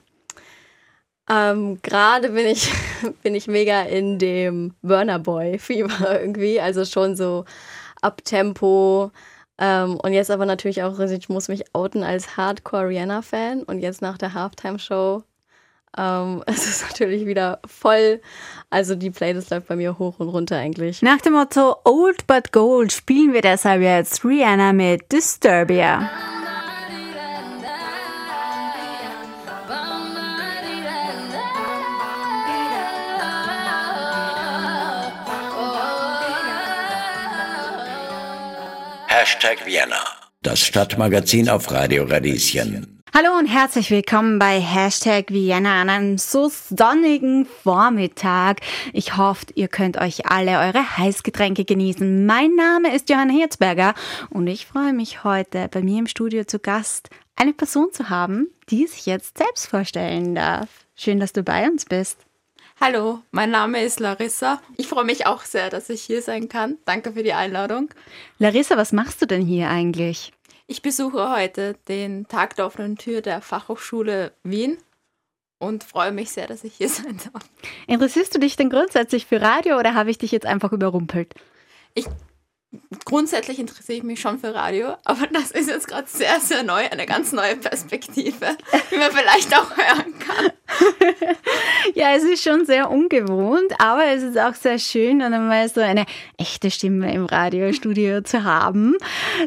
Ähm, 1.29 1.79
gerade 1.83 2.31
bin 2.31 2.47
ich, 2.47 2.71
bin 3.23 3.35
ich 3.35 3.47
mega 3.47 3.83
in 3.83 4.19
dem 4.19 4.75
Burner 4.83 5.19
Boy 5.19 5.59
Fieber 5.59 6.21
irgendwie. 6.21 6.61
Also 6.61 6.85
schon 6.85 7.17
so 7.17 7.45
Abtempo. 8.03 9.11
Ähm, 9.57 9.99
und 10.03 10.13
jetzt 10.13 10.31
aber 10.31 10.47
natürlich 10.47 10.83
auch, 10.83 10.99
ich 10.99 11.29
muss 11.29 11.49
mich 11.49 11.75
outen 11.75 12.03
als 12.03 12.37
Hardcore 12.37 12.89
Rihanna-Fan. 12.89 13.63
Und 13.63 13.81
jetzt 13.81 14.03
nach 14.03 14.19
der 14.19 14.35
Halftime-Show 14.35 15.23
ähm, 15.97 16.43
es 16.47 16.67
ist 16.67 16.83
natürlich 16.83 17.27
wieder 17.27 17.61
voll. 17.67 18.21
Also 18.71 18.95
die 18.95 19.11
Playlist 19.11 19.51
läuft 19.51 19.69
bei 19.69 19.77
mir 19.77 19.99
hoch 19.99 20.19
und 20.19 20.29
runter 20.29 20.57
eigentlich. 20.57 21.03
Nach 21.03 21.21
dem 21.21 21.35
Motto 21.35 21.77
Old 21.85 22.27
but 22.27 22.53
Gold 22.53 22.93
spielen 22.93 23.33
wir 23.33 23.43
deshalb 23.43 23.83
jetzt 23.83 24.25
Rihanna 24.25 24.73
mit 24.73 25.11
Disturbia. 25.13 26.11
Hashtag 39.07 39.65
Vienna. 39.65 40.05
das 40.43 40.61
Stadtmagazin 40.61 41.49
auf 41.49 41.71
Radio 41.71 42.05
Radieschen. 42.05 42.94
Hallo 43.17 43.39
und 43.39 43.47
herzlich 43.47 43.93
willkommen 43.93 44.41
bei 44.41 44.59
Hashtag 44.59 45.31
Vienna 45.31 45.81
an 45.81 45.89
einem 45.89 46.19
so 46.19 46.49
sonnigen 46.51 47.47
Vormittag. 47.47 48.59
Ich 48.93 49.17
hoffe, 49.17 49.47
ihr 49.55 49.69
könnt 49.69 49.99
euch 49.99 50.27
alle 50.27 50.59
eure 50.59 50.99
Heißgetränke 50.99 51.65
genießen. 51.65 52.27
Mein 52.27 52.57
Name 52.57 52.93
ist 52.93 53.09
Johanna 53.09 53.33
Hirzberger 53.33 53.95
und 54.31 54.49
ich 54.49 54.67
freue 54.67 54.93
mich 54.93 55.23
heute 55.23 55.69
bei 55.71 55.81
mir 55.81 56.01
im 56.01 56.09
Studio 56.09 56.43
zu 56.43 56.59
Gast 56.59 57.09
eine 57.37 57.53
Person 57.53 57.93
zu 57.93 58.11
haben, 58.11 58.49
die 58.69 58.89
sich 58.89 59.07
jetzt 59.07 59.39
selbst 59.39 59.69
vorstellen 59.69 60.35
darf. 60.35 60.69
Schön, 60.97 61.21
dass 61.21 61.33
du 61.33 61.45
bei 61.45 61.69
uns 61.69 61.85
bist. 61.85 62.19
Hallo, 62.81 63.21
mein 63.31 63.53
Name 63.53 63.85
ist 63.85 64.01
Larissa. 64.01 64.61
Ich 64.77 64.89
freue 64.89 65.05
mich 65.05 65.25
auch 65.25 65.45
sehr, 65.45 65.71
dass 65.71 65.89
ich 65.89 66.03
hier 66.03 66.21
sein 66.21 66.49
kann. 66.49 66.79
Danke 66.85 67.13
für 67.13 67.23
die 67.23 67.33
Einladung. 67.33 67.91
Larissa, 68.41 68.77
was 68.77 68.91
machst 68.91 69.23
du 69.23 69.27
denn 69.27 69.47
hier 69.47 69.71
eigentlich? 69.71 70.33
Ich 70.67 70.81
besuche 70.81 71.31
heute 71.31 71.77
den 71.89 72.27
Tag 72.27 72.57
der 72.57 72.67
offenen 72.67 72.97
Tür 72.97 73.21
der 73.21 73.43
Fachhochschule 73.43 74.33
Wien 74.43 74.79
und 75.59 75.85
freue 75.85 76.13
mich 76.13 76.31
sehr, 76.31 76.47
dass 76.47 76.65
ich 76.65 76.75
hier 76.75 76.89
sein 76.91 77.19
darf. 77.33 77.45
Interessierst 77.87 78.35
du 78.35 78.39
dich 78.39 78.57
denn 78.57 78.71
grundsätzlich 78.71 79.27
für 79.27 79.41
Radio 79.41 79.79
oder 79.79 79.95
habe 79.95 80.11
ich 80.11 80.19
dich 80.19 80.33
jetzt 80.33 80.47
einfach 80.47 80.73
überrumpelt? 80.73 81.35
Ich 81.95 82.07
grundsätzlich 83.05 83.59
interessiere 83.59 83.99
ich 83.99 84.05
mich 84.05 84.21
schon 84.21 84.39
für 84.39 84.55
Radio, 84.55 84.95
aber 85.05 85.27
das 85.33 85.51
ist 85.51 85.69
jetzt 85.69 85.89
gerade 85.89 86.09
sehr, 86.09 86.41
sehr 86.41 86.63
neu, 86.63 86.87
eine 86.91 87.07
ganz 87.07 87.33
neue 87.33 87.57
Perspektive, 87.57 88.57
die 88.91 88.97
man 88.97 89.11
vielleicht 89.13 89.57
auch 89.57 89.77
hören 89.77 90.19
kann. 90.19 90.53
ja, 91.95 92.15
es 92.15 92.25
ist 92.25 92.43
schon 92.43 92.65
sehr 92.67 92.91
ungewohnt, 92.91 93.73
aber 93.79 94.07
es 94.07 94.23
ist 94.23 94.39
auch 94.39 94.55
sehr 94.55 94.79
schön, 94.79 95.21
dann 95.21 95.35
einmal 95.35 95.69
so 95.69 95.81
eine 95.81 96.07
echte 96.37 96.71
Stimme 96.71 97.13
im 97.13 97.27
Radiostudio 97.27 98.21
zu 98.25 98.45
haben. 98.45 98.97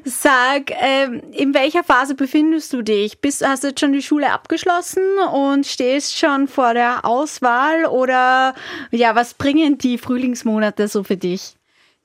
Sag, 0.06 0.72
ähm, 0.80 1.22
in 1.32 1.54
welcher 1.54 1.84
Phase 1.84 2.16
befindest 2.16 2.72
du 2.74 2.82
dich? 2.82 3.20
Bist, 3.20 3.46
hast 3.46 3.64
du 3.64 3.70
jetzt 3.70 3.80
schon 3.80 3.94
die 3.94 4.02
Schule 4.02 4.32
abgeschlossen 4.32 5.04
und 5.34 5.66
stehst 5.66 6.18
schon 6.18 6.48
vor 6.48 6.74
der 6.74 7.06
Auswahl 7.06 7.86
oder 7.86 8.54
ja, 8.92 9.16
was 9.16 9.34
bringen 9.34 9.78
die 9.78 9.98
Frühlingsmonate 9.98 10.88
so 10.88 11.04
für 11.04 11.18
dich? 11.18 11.57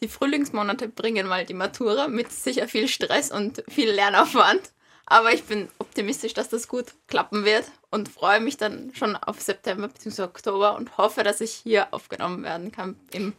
Die 0.03 0.09
Frühlingsmonate 0.09 0.89
bringen 0.89 1.29
mal 1.29 1.47
die 1.47 1.55
Matura 1.55 2.09
mit 2.09 2.33
sicher 2.33 2.67
viel 2.67 2.89
Stress 2.89 3.31
und 3.31 3.63
viel 3.69 3.91
Lernaufwand. 3.91 4.73
Aber 5.07 5.33
ich 5.33 5.45
bin 5.45 5.69
optimistisch, 5.79 6.35
dass 6.35 6.49
das 6.49 6.67
gut 6.67 6.95
klappen 7.07 7.45
wird 7.45 7.71
und 7.91 8.09
freue 8.09 8.41
mich 8.41 8.57
dann 8.57 8.93
schon 8.95 9.15
auf 9.15 9.41
September 9.41 9.89
bzw. 9.89 10.23
Oktober 10.23 10.77
und 10.77 10.97
hoffe, 10.99 11.23
dass 11.23 11.41
ich 11.41 11.53
hier 11.53 11.93
aufgenommen 11.93 12.43
werden 12.43 12.73
kann 12.73 12.97
im, 13.13 13.35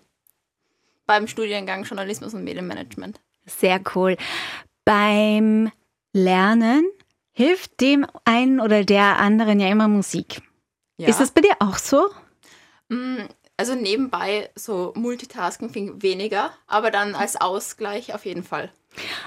beim 1.06 1.28
Studiengang 1.28 1.84
Journalismus 1.84 2.34
und 2.34 2.44
Medienmanagement. 2.44 3.20
Sehr 3.46 3.82
cool. 3.96 4.16
Beim 4.86 5.72
Lernen 6.14 6.86
hilft 7.34 7.82
dem 7.82 8.06
einen 8.24 8.62
oder 8.62 8.86
der 8.86 9.20
anderen 9.20 9.60
ja 9.60 9.68
immer 9.68 9.88
Musik. 9.88 10.42
Ja. 10.98 11.10
Ist 11.10 11.20
das 11.20 11.32
bei 11.32 11.42
dir 11.42 11.56
auch 11.60 11.78
so? 11.78 12.10
Also 13.58 13.76
nebenbei 13.76 14.50
so 14.56 14.94
Multitasking 14.96 16.02
weniger, 16.02 16.52
aber 16.68 16.90
dann 16.92 17.16
als 17.16 17.40
Ausgleich 17.40 18.14
auf 18.14 18.26
jeden 18.26 18.44
Fall. 18.44 18.72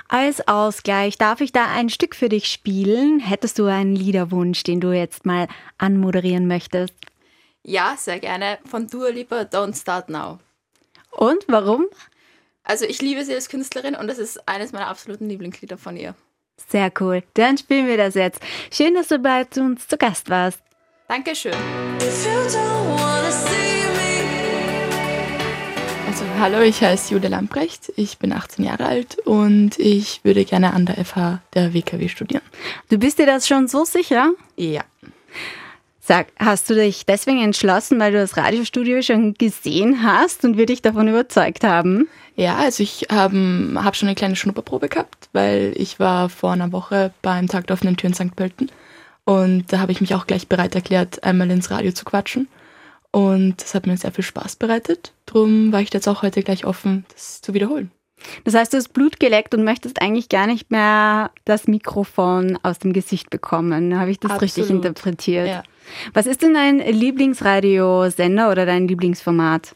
Als 0.09 0.47
Ausgleich 0.47 1.19
darf 1.19 1.41
ich 1.41 1.53
da 1.53 1.67
ein 1.67 1.89
Stück 1.89 2.15
für 2.15 2.29
dich 2.29 2.49
spielen. 2.49 3.21
Hättest 3.21 3.59
du 3.59 3.67
einen 3.67 3.95
Liederwunsch, 3.97 4.63
den 4.63 4.81
du 4.81 4.93
jetzt 4.93 5.27
mal 5.27 5.49
anmoderieren 5.79 6.47
möchtest? 6.47 6.95
Ja, 7.63 7.97
sehr 7.99 8.21
gerne. 8.21 8.59
Von 8.65 8.87
Dua 8.87 9.09
Lipa, 9.09 9.41
Don't 9.43 9.81
Start 9.81 10.09
Now. 10.09 10.39
Und 11.11 11.45
warum? 11.49 11.87
Also 12.63 12.85
ich 12.85 13.01
liebe 13.01 13.25
sie 13.25 13.35
als 13.35 13.49
Künstlerin 13.49 13.95
und 13.95 14.09
das 14.09 14.19
ist 14.19 14.49
eines 14.49 14.73
meiner 14.73 14.89
absoluten 14.89 15.29
Lieblingslieder 15.29 15.79
von 15.79 15.97
ihr. 15.97 16.15
Sehr 16.69 16.93
cool. 17.01 17.23
Dann 17.35 17.59
spielen 17.59 17.87
wir 17.87 17.97
das 17.97 18.15
jetzt. 18.15 18.41
Schön, 18.73 18.95
dass 18.95 19.09
du 19.09 19.19
bei 19.19 19.47
uns 19.57 19.87
zu 19.87 19.97
Gast 19.97 20.31
warst. 20.31 20.61
Dankeschön. 21.09 21.55
Also 26.19 26.41
hallo, 26.41 26.63
ich 26.63 26.81
heiße 26.81 27.13
Julia 27.13 27.29
Lamprecht, 27.29 27.93
ich 27.95 28.17
bin 28.17 28.33
18 28.33 28.65
Jahre 28.65 28.87
alt 28.87 29.19
und 29.27 29.79
ich 29.79 30.21
würde 30.25 30.47
gerne 30.47 30.73
an 30.73 30.87
der 30.87 31.05
FH 31.05 31.43
der 31.53 31.75
WKW 31.75 32.09
studieren. 32.09 32.41
Du 32.89 32.97
bist 32.97 33.19
dir 33.19 33.27
das 33.27 33.47
schon 33.47 33.69
so 33.69 33.85
sicher? 33.85 34.31
Ja. 34.57 34.81
Sag, 36.01 36.29
hast 36.39 36.71
du 36.71 36.75
dich 36.75 37.05
deswegen 37.05 37.43
entschlossen, 37.43 38.01
weil 38.01 38.13
du 38.13 38.19
das 38.19 38.39
Radiostudio 38.39 39.03
schon 39.03 39.35
gesehen 39.35 40.03
hast 40.03 40.43
und 40.47 40.57
wir 40.57 40.65
dich 40.65 40.81
davon 40.81 41.07
überzeugt 41.07 41.65
haben? 41.65 42.09
Ja, 42.35 42.57
also 42.57 42.83
ich 42.83 43.09
habe 43.13 43.73
hab 43.75 43.95
schon 43.95 44.09
eine 44.09 44.17
kleine 44.17 44.37
Schnupperprobe 44.37 44.89
gehabt, 44.89 45.29
weil 45.35 45.75
ich 45.77 46.01
war 46.01 46.31
vor 46.31 46.53
einer 46.53 46.73
Woche 46.73 47.13
beim 47.21 47.47
Tag 47.47 47.67
der 47.67 47.75
offenen 47.75 47.99
Tür 47.99 48.09
in 48.09 48.15
St. 48.15 48.35
Pölten 48.35 48.71
und 49.27 49.71
da 49.71 49.81
habe 49.81 49.93
ich 49.93 50.01
mich 50.01 50.15
auch 50.15 50.27
gleich 50.27 50.49
bereit 50.49 50.75
erklärt, 50.75 51.25
einmal 51.25 51.51
ins 51.51 51.71
Radio 51.71 51.93
zu 51.93 52.07
quatschen. 52.07 52.49
Und 53.17 53.63
das 53.63 53.75
hat 53.75 53.87
mir 53.87 53.97
sehr 53.97 54.13
viel 54.13 54.25
Spaß 54.25 54.57
bereitet. 54.57 55.15
Darum 55.25 55.73
war 55.73 55.81
ich 55.81 55.91
jetzt 55.95 56.07
auch 56.07 56.21
heute 56.21 56.43
gleich 56.43 56.67
offen, 56.67 57.07
das 57.15 57.41
zu 57.41 57.55
wiederholen. 57.55 57.91
Das 58.45 58.53
heißt, 58.53 58.75
du 58.75 58.77
hast 58.77 58.93
Blut 58.93 59.19
geleckt 59.19 59.55
und 59.55 59.65
möchtest 59.65 60.03
eigentlich 60.03 60.29
gar 60.29 60.47
nicht 60.47 60.71
mehr 60.71 61.31
das 61.47 61.67
Mikrofon 61.67 62.59
aus 62.63 62.79
dem 62.79 62.93
Gesicht 62.93 63.31
bekommen. 63.31 63.99
Habe 63.99 64.11
ich 64.11 64.21
das 64.21 64.33
Absolut. 64.33 64.43
richtig 64.43 64.69
interpretiert? 64.69 65.49
Ja. 65.49 65.63
Was 66.13 66.27
ist 66.27 66.43
denn 66.43 66.53
dein 66.53 66.79
Lieblingsradiosender 66.79 68.51
oder 68.51 68.67
dein 68.67 68.87
Lieblingsformat? 68.87 69.73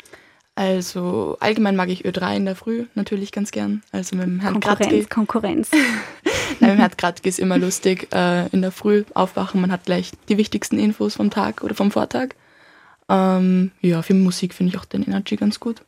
Also 0.54 1.38
allgemein 1.40 1.76
mag 1.76 1.88
ich 1.88 2.04
Ö3 2.04 2.36
in 2.36 2.44
der 2.44 2.56
Früh 2.56 2.88
natürlich 2.94 3.32
ganz 3.32 3.52
gern. 3.52 3.82
Also 3.90 4.16
mit 4.16 4.26
dem 4.26 4.40
Herrn 4.40 4.60
Konkurrenz, 4.60 4.80
Kratke. 4.90 5.06
Konkurrenz. 5.08 5.70
Nein, 6.60 6.60
mit 6.60 6.70
dem 6.72 6.76
Herrn 6.76 6.96
Kratke 6.98 7.26
ist 7.26 7.38
immer 7.38 7.56
lustig. 7.56 8.08
Äh, 8.12 8.48
in 8.48 8.60
der 8.60 8.70
Früh 8.70 9.04
aufwachen, 9.14 9.62
man 9.62 9.72
hat 9.72 9.86
gleich 9.86 10.10
die 10.28 10.36
wichtigsten 10.36 10.78
Infos 10.78 11.14
vom 11.14 11.30
Tag 11.30 11.64
oder 11.64 11.74
vom 11.74 11.90
Vortag. 11.90 12.34
Ähm, 13.10 13.72
ja, 13.80 14.02
für 14.02 14.14
Musik 14.14 14.54
finde 14.54 14.72
ich 14.72 14.80
auch 14.80 14.84
den 14.84 15.02
Energy 15.02 15.34
ganz 15.34 15.58
gut. 15.58 15.82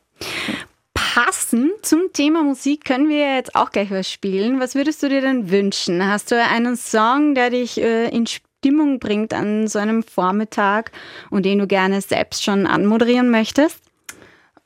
Passend 0.93 1.71
zum 1.83 2.11
Thema 2.11 2.43
Musik 2.43 2.83
können 2.83 3.07
wir 3.07 3.35
jetzt 3.35 3.55
auch 3.55 3.71
gleich 3.71 3.91
was 3.91 4.11
spielen. 4.11 4.59
Was 4.59 4.75
würdest 4.75 5.01
du 5.01 5.09
dir 5.09 5.21
denn 5.21 5.49
wünschen? 5.49 6.05
Hast 6.05 6.31
du 6.31 6.43
einen 6.43 6.75
Song, 6.75 7.33
der 7.33 7.49
dich 7.49 7.79
äh, 7.79 8.09
in 8.09 8.27
Stimmung 8.27 8.99
bringt 8.99 9.33
an 9.33 9.67
so 9.67 9.79
einem 9.79 10.03
Vormittag 10.03 10.91
und 11.29 11.45
den 11.45 11.59
du 11.59 11.67
gerne 11.67 12.01
selbst 12.01 12.43
schon 12.43 12.67
anmoderieren 12.67 13.31
möchtest? 13.31 13.79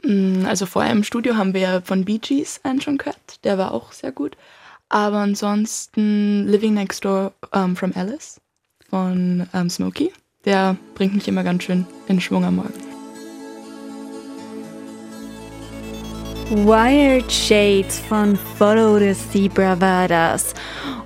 Mm, 0.04 0.46
also 0.46 0.66
vorher 0.66 0.92
im 0.92 1.04
Studio 1.04 1.36
haben 1.36 1.54
wir 1.54 1.82
von 1.84 2.06
Bee 2.06 2.18
Gees 2.18 2.60
einen 2.64 2.82
schon 2.82 2.98
gehört. 2.98 3.44
Der 3.44 3.58
war 3.58 3.72
auch 3.72 3.92
sehr 3.92 4.12
gut. 4.12 4.36
Aber 4.90 5.18
ansonsten 5.18 6.48
Living 6.48 6.74
Next 6.74 7.06
Door 7.06 7.34
um, 7.52 7.62
ähm, 7.62 7.76
from 7.76 7.92
Alice 7.94 8.42
von 8.90 9.42
um, 9.54 9.60
ähm, 9.60 9.70
Smokey 9.70 10.12
der 10.48 10.78
bringt 10.96 11.14
mich 11.14 11.28
immer 11.28 11.44
ganz 11.44 11.64
schön 11.64 11.86
in 12.08 12.22
Schwung 12.22 12.46
am 12.46 12.56
Morgen. 12.56 12.97
Wired 16.50 17.30
Shades 17.30 18.00
von 18.00 18.38
Follow 18.38 19.00
the 19.00 19.14
Zebra 19.14 19.82
war 19.82 20.08
das. 20.08 20.54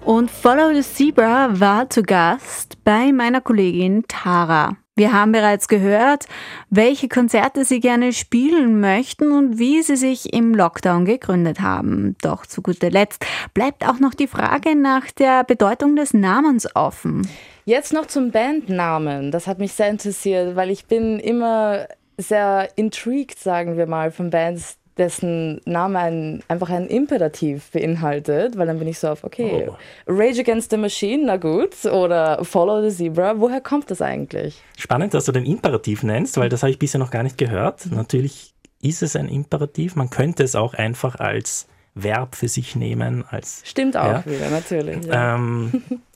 Und 0.05 0.29
Follow 0.29 0.71
the 0.71 0.83
Zebra 0.83 1.59
war 1.59 1.89
zu 1.89 2.03
Gast 2.03 2.77
bei 2.83 3.11
meiner 3.11 3.41
Kollegin 3.41 4.03
Tara. 4.07 4.77
Wir 4.95 5.11
haben 5.11 5.31
bereits 5.31 5.67
gehört, 5.67 6.27
welche 6.69 7.07
Konzerte 7.07 7.65
sie 7.65 7.79
gerne 7.79 8.13
spielen 8.13 8.79
möchten 8.81 9.31
und 9.31 9.57
wie 9.57 9.81
sie 9.81 9.95
sich 9.95 10.31
im 10.31 10.53
Lockdown 10.53 11.05
gegründet 11.05 11.59
haben. 11.59 12.15
Doch 12.21 12.45
zu 12.45 12.61
guter 12.61 12.91
Letzt 12.91 13.25
bleibt 13.55 13.87
auch 13.87 13.99
noch 13.99 14.13
die 14.13 14.27
Frage 14.27 14.75
nach 14.75 15.09
der 15.09 15.43
Bedeutung 15.43 15.95
des 15.95 16.13
Namens 16.13 16.67
offen. 16.75 17.27
Jetzt 17.65 17.93
noch 17.93 18.05
zum 18.05 18.29
Bandnamen. 18.29 19.31
Das 19.31 19.47
hat 19.47 19.57
mich 19.57 19.73
sehr 19.73 19.89
interessiert, 19.89 20.55
weil 20.55 20.69
ich 20.69 20.85
bin 20.85 21.19
immer 21.19 21.87
sehr 22.17 22.69
intrigued, 22.75 23.39
sagen 23.39 23.77
wir 23.77 23.87
mal, 23.87 24.11
von 24.11 24.29
Bands, 24.29 24.77
dessen 25.01 25.59
Name 25.65 25.99
ein, 25.99 26.43
einfach 26.47 26.69
ein 26.69 26.87
Imperativ 26.87 27.71
beinhaltet, 27.71 28.57
weil 28.57 28.67
dann 28.67 28.79
bin 28.79 28.87
ich 28.87 28.99
so 28.99 29.09
auf, 29.09 29.23
okay, 29.23 29.69
oh. 29.69 29.75
Rage 30.07 30.41
Against 30.41 30.71
the 30.71 30.77
Machine, 30.77 31.25
na 31.25 31.37
gut, 31.37 31.85
oder 31.85 32.43
Follow 32.45 32.87
the 32.87 32.95
Zebra, 32.95 33.39
woher 33.39 33.61
kommt 33.61 33.91
das 33.91 34.01
eigentlich? 34.01 34.61
Spannend, 34.77 35.13
dass 35.13 35.25
du 35.25 35.31
den 35.31 35.45
Imperativ 35.45 36.03
nennst, 36.03 36.37
weil 36.37 36.49
das 36.49 36.63
habe 36.63 36.71
ich 36.71 36.79
bisher 36.79 36.99
noch 36.99 37.11
gar 37.11 37.23
nicht 37.23 37.37
gehört. 37.37 37.87
Natürlich 37.91 38.53
ist 38.81 39.03
es 39.03 39.15
ein 39.15 39.27
Imperativ, 39.27 39.95
man 39.95 40.09
könnte 40.09 40.43
es 40.43 40.55
auch 40.55 40.73
einfach 40.73 41.15
als 41.15 41.67
Verb 41.93 42.35
für 42.35 42.47
sich 42.47 42.75
nehmen. 42.75 43.25
Als, 43.29 43.61
Stimmt 43.65 43.97
auch 43.97 44.05
ja. 44.05 44.25
wieder, 44.25 44.49
natürlich. 44.49 45.05
Ja. 45.05 45.35
Ähm, 45.35 45.83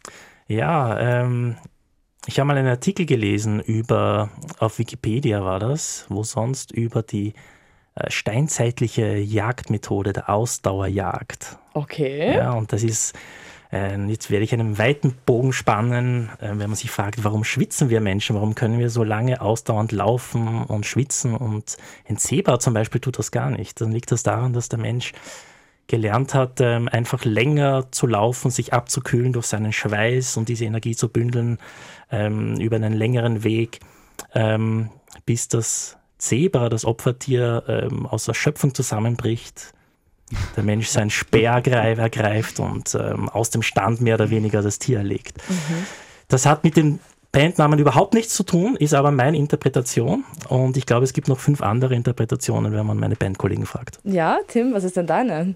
Ja, 0.47 0.99
ähm, 0.99 1.55
ich 2.27 2.39
habe 2.39 2.47
mal 2.47 2.57
einen 2.57 2.67
Artikel 2.67 3.05
gelesen 3.05 3.59
über, 3.59 4.29
auf 4.59 4.77
Wikipedia 4.77 5.43
war 5.43 5.59
das, 5.59 6.05
wo 6.09 6.23
sonst 6.23 6.71
über 6.71 7.01
die 7.01 7.33
steinzeitliche 8.07 9.17
Jagdmethode 9.17 10.13
der 10.13 10.29
Ausdauerjagd. 10.29 11.57
Okay. 11.73 12.35
Ja, 12.35 12.51
und 12.53 12.73
das 12.73 12.83
ist, 12.83 13.15
äh, 13.71 13.97
jetzt 14.07 14.31
werde 14.31 14.43
ich 14.43 14.53
einen 14.53 14.77
weiten 14.77 15.13
Bogen 15.25 15.53
spannen, 15.53 16.29
äh, 16.39 16.49
wenn 16.49 16.69
man 16.69 16.75
sich 16.75 16.91
fragt, 16.91 17.23
warum 17.23 17.43
schwitzen 17.43 17.89
wir 17.89 18.01
Menschen, 18.01 18.35
warum 18.35 18.55
können 18.55 18.79
wir 18.79 18.89
so 18.89 19.03
lange 19.03 19.41
ausdauernd 19.41 19.91
laufen 19.91 20.63
und 20.63 20.85
schwitzen 20.85 21.35
und 21.35 21.77
ein 22.07 22.17
Zebra 22.17 22.59
zum 22.59 22.73
Beispiel 22.73 23.01
tut 23.01 23.19
das 23.19 23.31
gar 23.31 23.49
nicht. 23.49 23.79
Dann 23.81 23.91
liegt 23.91 24.11
das 24.11 24.23
daran, 24.23 24.53
dass 24.53 24.69
der 24.69 24.79
Mensch 24.79 25.13
gelernt 25.87 26.33
hat, 26.33 26.61
ähm, 26.61 26.87
einfach 26.91 27.25
länger 27.25 27.91
zu 27.91 28.07
laufen, 28.07 28.49
sich 28.49 28.73
abzukühlen 28.73 29.33
durch 29.33 29.45
seinen 29.45 29.71
Schweiß 29.71 30.37
und 30.37 30.49
diese 30.49 30.65
Energie 30.65 30.95
zu 30.95 31.09
bündeln 31.09 31.59
ähm, 32.11 32.59
über 32.59 32.75
einen 32.75 32.93
längeren 32.93 33.43
Weg, 33.43 33.81
ähm, 34.33 34.89
bis 35.25 35.47
das 35.47 35.97
Zebra, 36.17 36.69
das 36.69 36.85
Opfertier, 36.85 37.63
ähm, 37.67 38.05
aus 38.05 38.27
Erschöpfung 38.27 38.73
zusammenbricht. 38.73 39.73
Der 40.55 40.63
Mensch 40.63 40.87
sein 40.87 41.11
Speer 41.11 41.61
ergreift 41.67 42.59
und 42.59 42.95
ähm, 42.95 43.29
aus 43.29 43.51
dem 43.51 43.61
Stand 43.61 44.01
mehr 44.01 44.15
oder 44.15 44.31
weniger 44.31 44.63
das 44.63 44.79
Tier 44.79 44.97
erlegt. 44.97 45.37
Mhm. 45.47 45.85
Das 46.27 46.47
hat 46.47 46.63
mit 46.63 46.77
dem 46.77 46.99
Bandnamen 47.31 47.77
überhaupt 47.79 48.13
nichts 48.13 48.33
zu 48.33 48.43
tun, 48.43 48.75
ist 48.75 48.93
aber 48.93 49.11
meine 49.11 49.37
Interpretation. 49.37 50.23
Und 50.47 50.77
ich 50.77 50.85
glaube, 50.85 51.03
es 51.03 51.13
gibt 51.13 51.27
noch 51.27 51.37
fünf 51.37 51.61
andere 51.61 51.93
Interpretationen, 51.93 52.71
wenn 52.71 52.85
man 52.85 52.97
meine 52.97 53.15
Bandkollegen 53.15 53.65
fragt. 53.65 53.99
Ja, 54.03 54.39
Tim, 54.47 54.73
was 54.73 54.83
ist 54.83 54.97
denn 54.97 55.05
deine? 55.05 55.53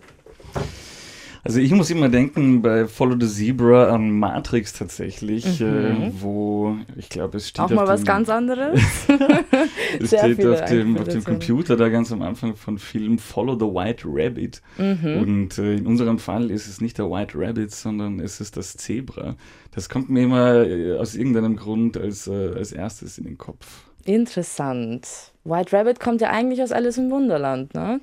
Also 1.43 1.59
ich 1.59 1.71
muss 1.71 1.89
immer 1.89 2.09
denken 2.09 2.61
bei 2.61 2.87
Follow 2.87 3.17
the 3.19 3.27
Zebra 3.27 3.89
an 3.89 4.11
Matrix 4.11 4.73
tatsächlich, 4.73 5.59
mhm. 5.59 5.65
äh, 5.65 6.11
wo 6.19 6.77
ich 6.97 7.09
glaube 7.09 7.37
es 7.37 7.49
steht 7.49 7.65
auch 7.65 7.69
mal 7.69 7.87
was 7.87 8.03
ganz 8.03 8.29
anderes. 8.29 8.79
es 9.99 10.07
steht 10.07 10.45
auf 10.45 10.65
dem, 10.65 10.97
auf 10.97 11.07
dem 11.07 11.23
Computer 11.23 11.77
da 11.77 11.89
ganz 11.89 12.11
am 12.11 12.21
Anfang 12.21 12.55
von 12.55 12.77
Film 12.77 13.19
Follow 13.19 13.55
the 13.55 13.65
White 13.65 14.03
Rabbit 14.05 14.61
mhm. 14.77 15.21
und 15.21 15.57
äh, 15.57 15.75
in 15.75 15.87
unserem 15.87 16.19
Fall 16.19 16.51
ist 16.51 16.67
es 16.67 16.81
nicht 16.81 16.97
der 16.97 17.09
White 17.09 17.33
Rabbit, 17.35 17.71
sondern 17.71 18.19
es 18.19 18.41
ist 18.41 18.57
das 18.57 18.75
Zebra. 18.75 19.35
Das 19.71 19.87
kommt 19.87 20.09
mir 20.09 20.23
immer 20.23 20.65
äh, 20.65 20.97
aus 20.97 21.15
irgendeinem 21.15 21.55
Grund 21.55 21.97
als, 21.97 22.27
äh, 22.27 22.53
als 22.55 22.71
erstes 22.71 23.17
in 23.17 23.25
den 23.25 23.37
Kopf. 23.37 23.85
Interessant. 24.05 25.07
White 25.43 25.75
Rabbit 25.75 25.99
kommt 25.99 26.21
ja 26.21 26.29
eigentlich 26.29 26.61
aus 26.61 26.71
Alice 26.71 26.97
im 26.97 27.11
Wunderland, 27.11 27.73
ne? 27.73 27.99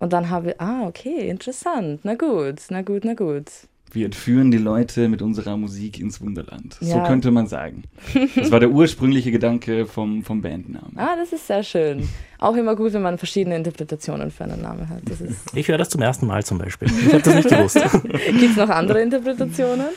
Und 0.00 0.12
dann 0.12 0.30
habe 0.30 0.50
ich, 0.50 0.60
ah, 0.60 0.86
okay, 0.86 1.28
interessant. 1.28 2.00
Na 2.02 2.14
gut, 2.14 2.62
na 2.70 2.82
gut, 2.82 3.04
na 3.04 3.14
gut. 3.14 3.44
Wir 3.92 4.06
entführen 4.06 4.50
die 4.50 4.58
Leute 4.58 5.08
mit 5.08 5.20
unserer 5.20 5.56
Musik 5.56 5.98
ins 5.98 6.20
Wunderland. 6.20 6.76
Ja. 6.80 6.94
So 6.94 7.02
könnte 7.02 7.30
man 7.30 7.48
sagen. 7.48 7.84
Das 8.36 8.50
war 8.50 8.60
der 8.60 8.70
ursprüngliche 8.70 9.32
Gedanke 9.32 9.84
vom, 9.84 10.22
vom 10.22 10.42
Bandnamen. 10.42 10.96
Ah, 10.96 11.16
das 11.16 11.32
ist 11.32 11.46
sehr 11.46 11.62
schön. 11.62 12.08
Auch 12.38 12.54
immer 12.54 12.76
gut, 12.76 12.92
wenn 12.92 13.02
man 13.02 13.18
verschiedene 13.18 13.56
Interpretationen 13.56 14.30
für 14.30 14.44
einen 14.44 14.62
Namen 14.62 14.88
hat. 14.88 15.02
ich 15.54 15.68
höre 15.68 15.76
das 15.76 15.88
zum 15.90 16.02
ersten 16.02 16.26
Mal 16.26 16.44
zum 16.44 16.58
Beispiel. 16.58 16.88
Ich 16.88 17.12
habe 17.12 17.22
das 17.22 17.34
nicht 17.34 17.48
gewusst. 17.48 17.74
Gibt 18.02 18.42
es 18.42 18.56
noch 18.56 18.70
andere 18.70 19.02
Interpretationen? 19.02 19.88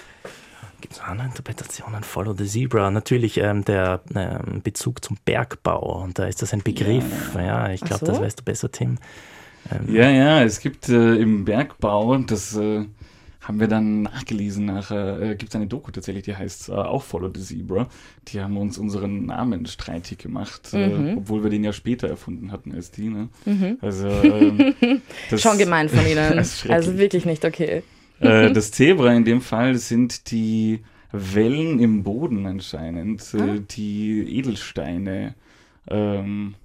Gibt 0.82 0.96
es 0.96 1.00
andere 1.00 1.28
Interpretationen? 1.28 2.04
Follow 2.04 2.34
the 2.34 2.46
Zebra. 2.46 2.90
Natürlich 2.90 3.38
ähm, 3.38 3.64
der 3.64 4.02
ähm, 4.16 4.62
Bezug 4.64 5.06
zum 5.06 5.18
Bergbau. 5.24 6.04
Und 6.04 6.18
da 6.20 6.26
ist 6.26 6.42
das 6.42 6.52
ein 6.52 6.62
Begriff. 6.62 7.06
Ja, 7.36 7.42
ja 7.42 7.70
ich 7.70 7.82
glaube, 7.82 8.06
so? 8.06 8.12
das 8.12 8.20
weißt 8.20 8.40
du 8.40 8.44
besser, 8.44 8.72
Tim. 8.72 8.98
Ähm, 9.72 9.94
ja, 9.94 10.10
ja, 10.10 10.44
es 10.44 10.60
gibt 10.60 10.90
äh, 10.90 11.16
im 11.16 11.46
Bergbau, 11.46 12.18
das 12.18 12.56
äh, 12.56 12.86
haben 13.44 13.60
wir 13.60 13.68
dann 13.68 14.04
nachgelesen, 14.04 14.66
nachher 14.66 15.22
äh, 15.22 15.36
gibt 15.36 15.50
es 15.50 15.56
eine 15.56 15.68
Doku 15.68 15.92
tatsächlich, 15.92 16.24
die 16.24 16.36
heißt 16.36 16.70
äh, 16.70 16.74
auch 16.74 17.04
Follow 17.04 17.30
the 17.34 17.42
Zebra. 17.42 17.88
Die 18.30 18.42
haben 18.42 18.58
uns 18.58 18.78
unseren 18.78 19.26
Namen 19.26 19.66
streitig 19.66 20.18
gemacht, 20.18 20.70
äh, 20.74 20.88
mhm. 20.88 21.18
obwohl 21.20 21.44
wir 21.44 21.50
den 21.50 21.64
ja 21.64 21.74
später 21.74 22.08
erfunden 22.08 22.52
hatten 22.52 22.74
als 22.74 22.92
die. 22.92 23.10
Ne? 23.10 23.30
Mhm. 23.46 23.78
Also, 23.82 24.08
ähm, 24.24 25.02
Schon 25.38 25.58
gemein 25.58 25.90
von 25.90 26.06
ihnen. 26.08 26.40
also 26.70 26.98
wirklich 26.98 27.26
nicht 27.26 27.44
okay. 27.44 27.84
Äh, 28.20 28.52
das 28.52 28.72
Zebra 28.72 29.14
in 29.14 29.26
dem 29.26 29.42
Fall 29.42 29.76
sind 29.76 30.32
die 30.32 30.80
Wellen 31.12 31.80
im 31.80 32.04
Boden 32.04 32.46
anscheinend, 32.46 33.24
ah. 33.38 33.58
die 33.70 34.40
Edelsteine 34.40 35.36
ähm, 35.90 36.56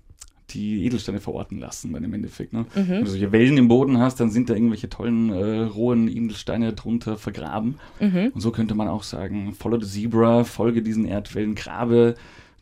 die 0.50 0.84
Edelsteine 0.84 1.20
verorten 1.20 1.58
lassen 1.58 1.92
dann 1.92 2.04
im 2.04 2.14
Endeffekt. 2.14 2.52
Ne? 2.52 2.66
Mhm. 2.74 2.88
Wenn 2.88 3.04
du 3.04 3.10
solche 3.10 3.32
Wellen 3.32 3.56
im 3.56 3.68
Boden 3.68 3.98
hast, 3.98 4.20
dann 4.20 4.30
sind 4.30 4.50
da 4.50 4.54
irgendwelche 4.54 4.88
tollen 4.88 5.30
äh, 5.30 5.62
rohen 5.62 6.08
Edelsteine 6.08 6.72
drunter 6.72 7.16
vergraben. 7.16 7.78
Mhm. 8.00 8.32
Und 8.34 8.40
so 8.40 8.50
könnte 8.50 8.74
man 8.74 8.88
auch 8.88 9.02
sagen, 9.02 9.54
follow 9.54 9.80
the 9.80 9.86
zebra, 9.86 10.44
folge 10.44 10.82
diesen 10.82 11.04
Erdwellen, 11.04 11.54
grabe 11.54 12.14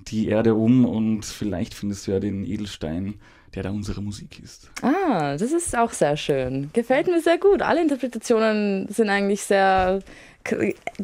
die 0.09 0.29
Erde 0.29 0.55
um 0.55 0.85
und 0.85 1.25
vielleicht 1.25 1.75
findest 1.75 2.07
du 2.07 2.13
ja 2.13 2.21
den 2.21 2.45
Edelstein, 2.45 3.15
der 3.55 3.63
da 3.63 3.71
unsere 3.71 4.03
Musik 4.03 4.41
ist. 4.43 4.71
Ah, 4.83 5.37
das 5.37 5.53
ist 5.53 5.77
auch 5.77 5.93
sehr 5.93 6.17
schön. 6.17 6.71
Gefällt 6.73 7.07
mir 7.07 7.21
sehr 7.21 7.39
gut. 7.39 7.63
Alle 7.63 7.83
Interpretationen 7.83 8.87
sind 8.89 9.09
eigentlich 9.09 9.43
sehr 9.43 10.01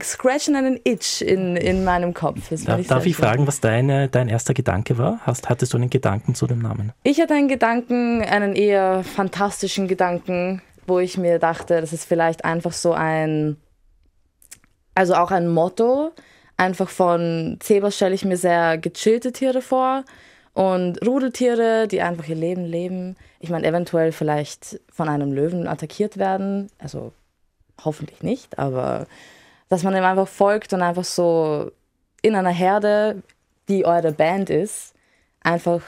scratchen 0.03 0.57
einen 0.57 0.81
Itch 0.85 1.23
in, 1.23 1.57
in 1.57 1.85
meinem 1.85 2.15
Kopf. 2.15 2.49
Da, 2.65 2.79
ich 2.79 2.87
darf 2.87 3.07
ich 3.07 3.17
schön. 3.17 3.25
fragen, 3.25 3.47
was 3.47 3.61
deine, 3.61 4.09
dein 4.09 4.29
erster 4.29 4.55
Gedanke 4.55 4.99
war? 4.99 5.21
Hast, 5.25 5.49
hattest 5.49 5.73
du 5.73 5.79
einen 5.79 5.91
Gedanken 5.91 6.35
zu 6.35 6.47
dem 6.47 6.61
Namen? 6.61 6.93
Ich 7.03 7.21
hatte 7.21 7.35
einen 7.35 7.49
Gedanken, 7.49 8.23
einen 8.23 8.55
eher 8.55 9.05
fantastischen 9.05 9.89
Gedanken, 9.89 10.63
wo 10.87 10.99
ich 10.99 11.19
mir 11.19 11.39
dachte, 11.39 11.81
das 11.81 11.93
ist 11.93 12.05
vielleicht 12.05 12.45
einfach 12.45 12.73
so 12.73 12.93
ein, 12.93 13.57
also 14.95 15.15
auch 15.15 15.31
ein 15.31 15.49
Motto, 15.49 16.13
einfach 16.57 16.89
von 16.89 17.57
Zebras 17.61 17.97
stelle 17.97 18.15
ich 18.15 18.25
mir 18.25 18.37
sehr 18.37 18.79
gechillte 18.79 19.33
Tiere 19.33 19.63
vor 19.63 20.05
und 20.55 21.05
Rudeltiere, 21.07 21.89
die 21.89 22.03
einfach 22.03 22.29
ihr 22.29 22.37
Leben 22.37 22.65
leben. 22.65 23.17
Ich 23.41 23.51
meine, 23.51 23.67
eventuell 23.67 24.13
vielleicht 24.13 24.81
von 24.93 25.09
einem 25.09 25.33
Löwen 25.33 25.67
attackiert 25.67 26.19
werden, 26.19 26.69
also 26.79 27.13
hoffentlich 27.85 28.23
nicht, 28.23 28.59
aber 28.59 29.07
dass 29.69 29.83
man 29.83 29.97
ihm 29.97 30.05
einfach 30.05 30.29
folgt 30.29 30.73
und 30.73 30.83
einfach 30.83 31.05
so 31.05 31.71
in 32.21 32.35
einer 32.35 32.51
Herde, 32.51 33.23
die 33.69 33.85
eure 33.85 34.13
Band 34.13 34.51
ist, 34.51 34.95
einfach 35.41 35.83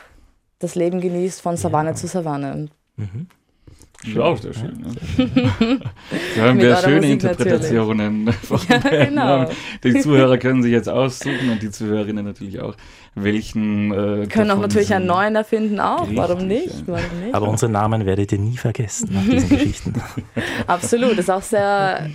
das 0.59 0.75
Leben 0.75 1.01
genießt 1.01 1.41
von 1.41 1.57
Savanne 1.57 1.91
ja. 1.91 1.95
zu 1.95 2.07
Savanne. 2.07 2.69
Mhm. 2.97 3.29
Das 4.07 4.17
auch 4.19 4.37
sehr 4.37 4.53
schön. 4.53 4.85
Ne? 5.17 5.81
Wir 6.35 6.43
haben 6.43 6.61
ja 6.61 6.77
schöne 6.77 6.97
Musik 6.97 7.13
Interpretationen 7.13 8.33
von 8.33 8.61
ja, 8.69 8.79
genau. 8.79 9.51
Die 9.83 10.01
Zuhörer 10.01 10.37
können 10.39 10.63
sich 10.63 10.73
jetzt 10.73 10.89
aussuchen 10.89 11.51
und 11.51 11.63
die 11.63 11.71
Zuhörerinnen 11.71 12.25
natürlich 12.25 12.61
auch, 12.61 12.75
welchen. 13.15 13.93
Äh, 13.93 14.27
können 14.27 14.51
auch 14.51 14.61
natürlich 14.61 14.93
einen 14.93 15.07
neuen 15.07 15.37
erfinden, 15.37 15.81
auch. 15.81 16.07
Warum 16.15 16.47
nicht? 16.47 16.87
Warum 16.87 17.21
nicht? 17.21 17.35
Aber 17.35 17.49
unsere 17.49 17.71
Namen 17.73 18.05
werdet 18.05 18.33
ihr 18.33 18.39
nie 18.39 18.57
vergessen 18.57 19.11
nach 19.13 19.25
diesen 19.25 19.49
Geschichten. 19.59 19.95
Absolut, 20.67 21.19
ist 21.19 21.31
auch 21.31 21.43
sehr, 21.43 22.11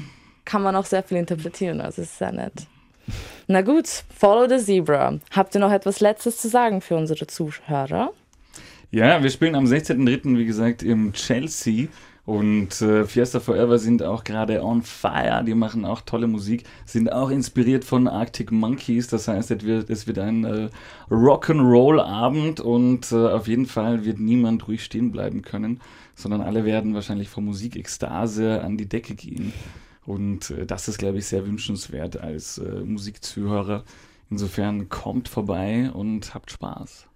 kann 0.45 0.61
man 0.61 0.75
auch 0.75 0.85
sehr 0.85 1.03
viel 1.03 1.17
interpretieren, 1.17 1.81
also 1.81 2.01
ist 2.01 2.17
sehr 2.17 2.31
nett. 2.31 2.53
Na 3.47 3.61
gut, 3.61 3.87
Follow 4.15 4.47
the 4.47 4.63
Zebra. 4.63 5.15
Habt 5.31 5.55
ihr 5.55 5.61
noch 5.61 5.71
etwas 5.71 6.01
Letztes 6.01 6.37
zu 6.37 6.49
sagen 6.49 6.81
für 6.81 6.95
unsere 6.95 7.25
Zuhörer? 7.25 8.11
Ja, 8.91 9.21
wir 9.21 9.29
spielen 9.29 9.53
am 9.53 9.65
16.03. 9.65 10.35
wie 10.35 10.45
gesagt 10.45 10.81
im 10.81 11.13
Chelsea. 11.13 11.89
Und 12.25 12.81
äh, 12.81 13.05
Fiesta 13.05 13.39
Forever 13.39 13.77
sind 13.77 14.01
auch 14.01 14.23
gerade 14.23 14.63
on 14.63 14.81
fire. 14.81 15.43
Die 15.45 15.53
machen 15.53 15.85
auch 15.85 16.01
tolle 16.01 16.25
Musik, 16.25 16.63
sind 16.85 17.11
auch 17.11 17.29
inspiriert 17.29 17.85
von 17.85 18.07
Arctic 18.07 18.51
Monkeys. 18.51 19.07
Das 19.07 19.27
heißt, 19.27 19.51
es 19.51 19.63
wird, 19.63 19.91
es 19.91 20.07
wird 20.07 20.17
ein 20.17 20.43
äh, 20.43 20.69
Rock'n'Roll-Abend 21.11 22.61
und 22.61 23.11
äh, 23.11 23.15
auf 23.15 23.47
jeden 23.47 23.67
Fall 23.67 24.05
wird 24.05 24.19
niemand 24.19 24.67
ruhig 24.67 24.83
stehen 24.83 25.11
bleiben 25.11 25.43
können, 25.43 25.81
sondern 26.15 26.41
alle 26.41 26.65
werden 26.65 26.95
wahrscheinlich 26.95 27.29
vor 27.29 27.43
Musikekstase 27.43 28.61
an 28.61 28.77
die 28.77 28.89
Decke 28.89 29.13
gehen. 29.13 29.53
Und 30.05 30.49
äh, 30.49 30.65
das 30.65 30.87
ist, 30.87 30.97
glaube 30.97 31.19
ich, 31.19 31.27
sehr 31.27 31.45
wünschenswert 31.45 32.19
als 32.19 32.57
äh, 32.57 32.81
Musikzuhörer. 32.83 33.83
Insofern 34.31 34.89
kommt 34.89 35.29
vorbei 35.29 35.91
und 35.91 36.33
habt 36.33 36.51
Spaß. 36.51 37.08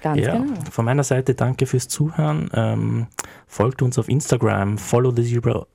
Ganz 0.00 0.20
ja, 0.20 0.36
genau. 0.36 0.54
Von 0.70 0.84
meiner 0.84 1.04
Seite 1.04 1.34
danke 1.34 1.66
fürs 1.66 1.88
Zuhören. 1.88 2.50
Ähm, 2.54 3.06
folgt 3.46 3.82
uns 3.82 3.98
auf 3.98 4.08
Instagram, 4.08 4.78
follow 4.78 5.12
the 5.14 5.22
zebra 5.22 5.66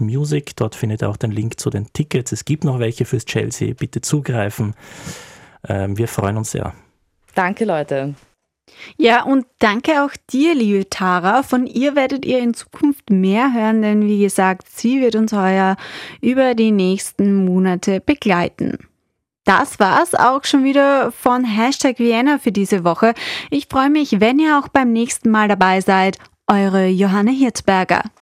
music. 0.00 0.56
Dort 0.56 0.74
findet 0.74 1.02
ihr 1.02 1.08
auch 1.08 1.16
den 1.16 1.30
Link 1.30 1.58
zu 1.58 1.70
den 1.70 1.92
Tickets. 1.92 2.32
Es 2.32 2.44
gibt 2.44 2.64
noch 2.64 2.78
welche 2.78 3.04
fürs 3.04 3.24
Chelsea. 3.24 3.72
Bitte 3.74 4.00
zugreifen. 4.00 4.74
Ähm, 5.66 5.96
wir 5.96 6.08
freuen 6.08 6.36
uns 6.36 6.50
sehr. 6.50 6.74
Danke, 7.34 7.64
Leute. 7.64 8.14
Ja, 8.96 9.22
und 9.22 9.46
danke 9.58 10.04
auch 10.04 10.10
dir, 10.30 10.54
liebe 10.54 10.88
Tara. 10.90 11.42
Von 11.42 11.66
ihr 11.66 11.94
werdet 11.94 12.24
ihr 12.24 12.40
in 12.40 12.54
Zukunft 12.54 13.10
mehr 13.10 13.52
hören, 13.52 13.82
denn 13.82 14.02
wie 14.06 14.20
gesagt, 14.20 14.68
sie 14.68 15.00
wird 15.00 15.14
uns 15.14 15.32
heuer 15.32 15.76
über 16.20 16.54
die 16.54 16.72
nächsten 16.72 17.44
Monate 17.44 18.00
begleiten. 18.00 18.78
Das 19.46 19.78
war's 19.78 20.16
auch 20.16 20.42
schon 20.42 20.64
wieder 20.64 21.12
von 21.12 21.44
Hashtag 21.44 22.00
Vienna 22.00 22.38
für 22.38 22.50
diese 22.50 22.82
Woche. 22.82 23.14
Ich 23.48 23.68
freue 23.70 23.90
mich, 23.90 24.20
wenn 24.20 24.40
ihr 24.40 24.58
auch 24.58 24.66
beim 24.66 24.92
nächsten 24.92 25.30
Mal 25.30 25.46
dabei 25.46 25.80
seid. 25.80 26.18
Eure 26.48 26.88
Johanna 26.88 27.30
Hirzberger. 27.30 28.02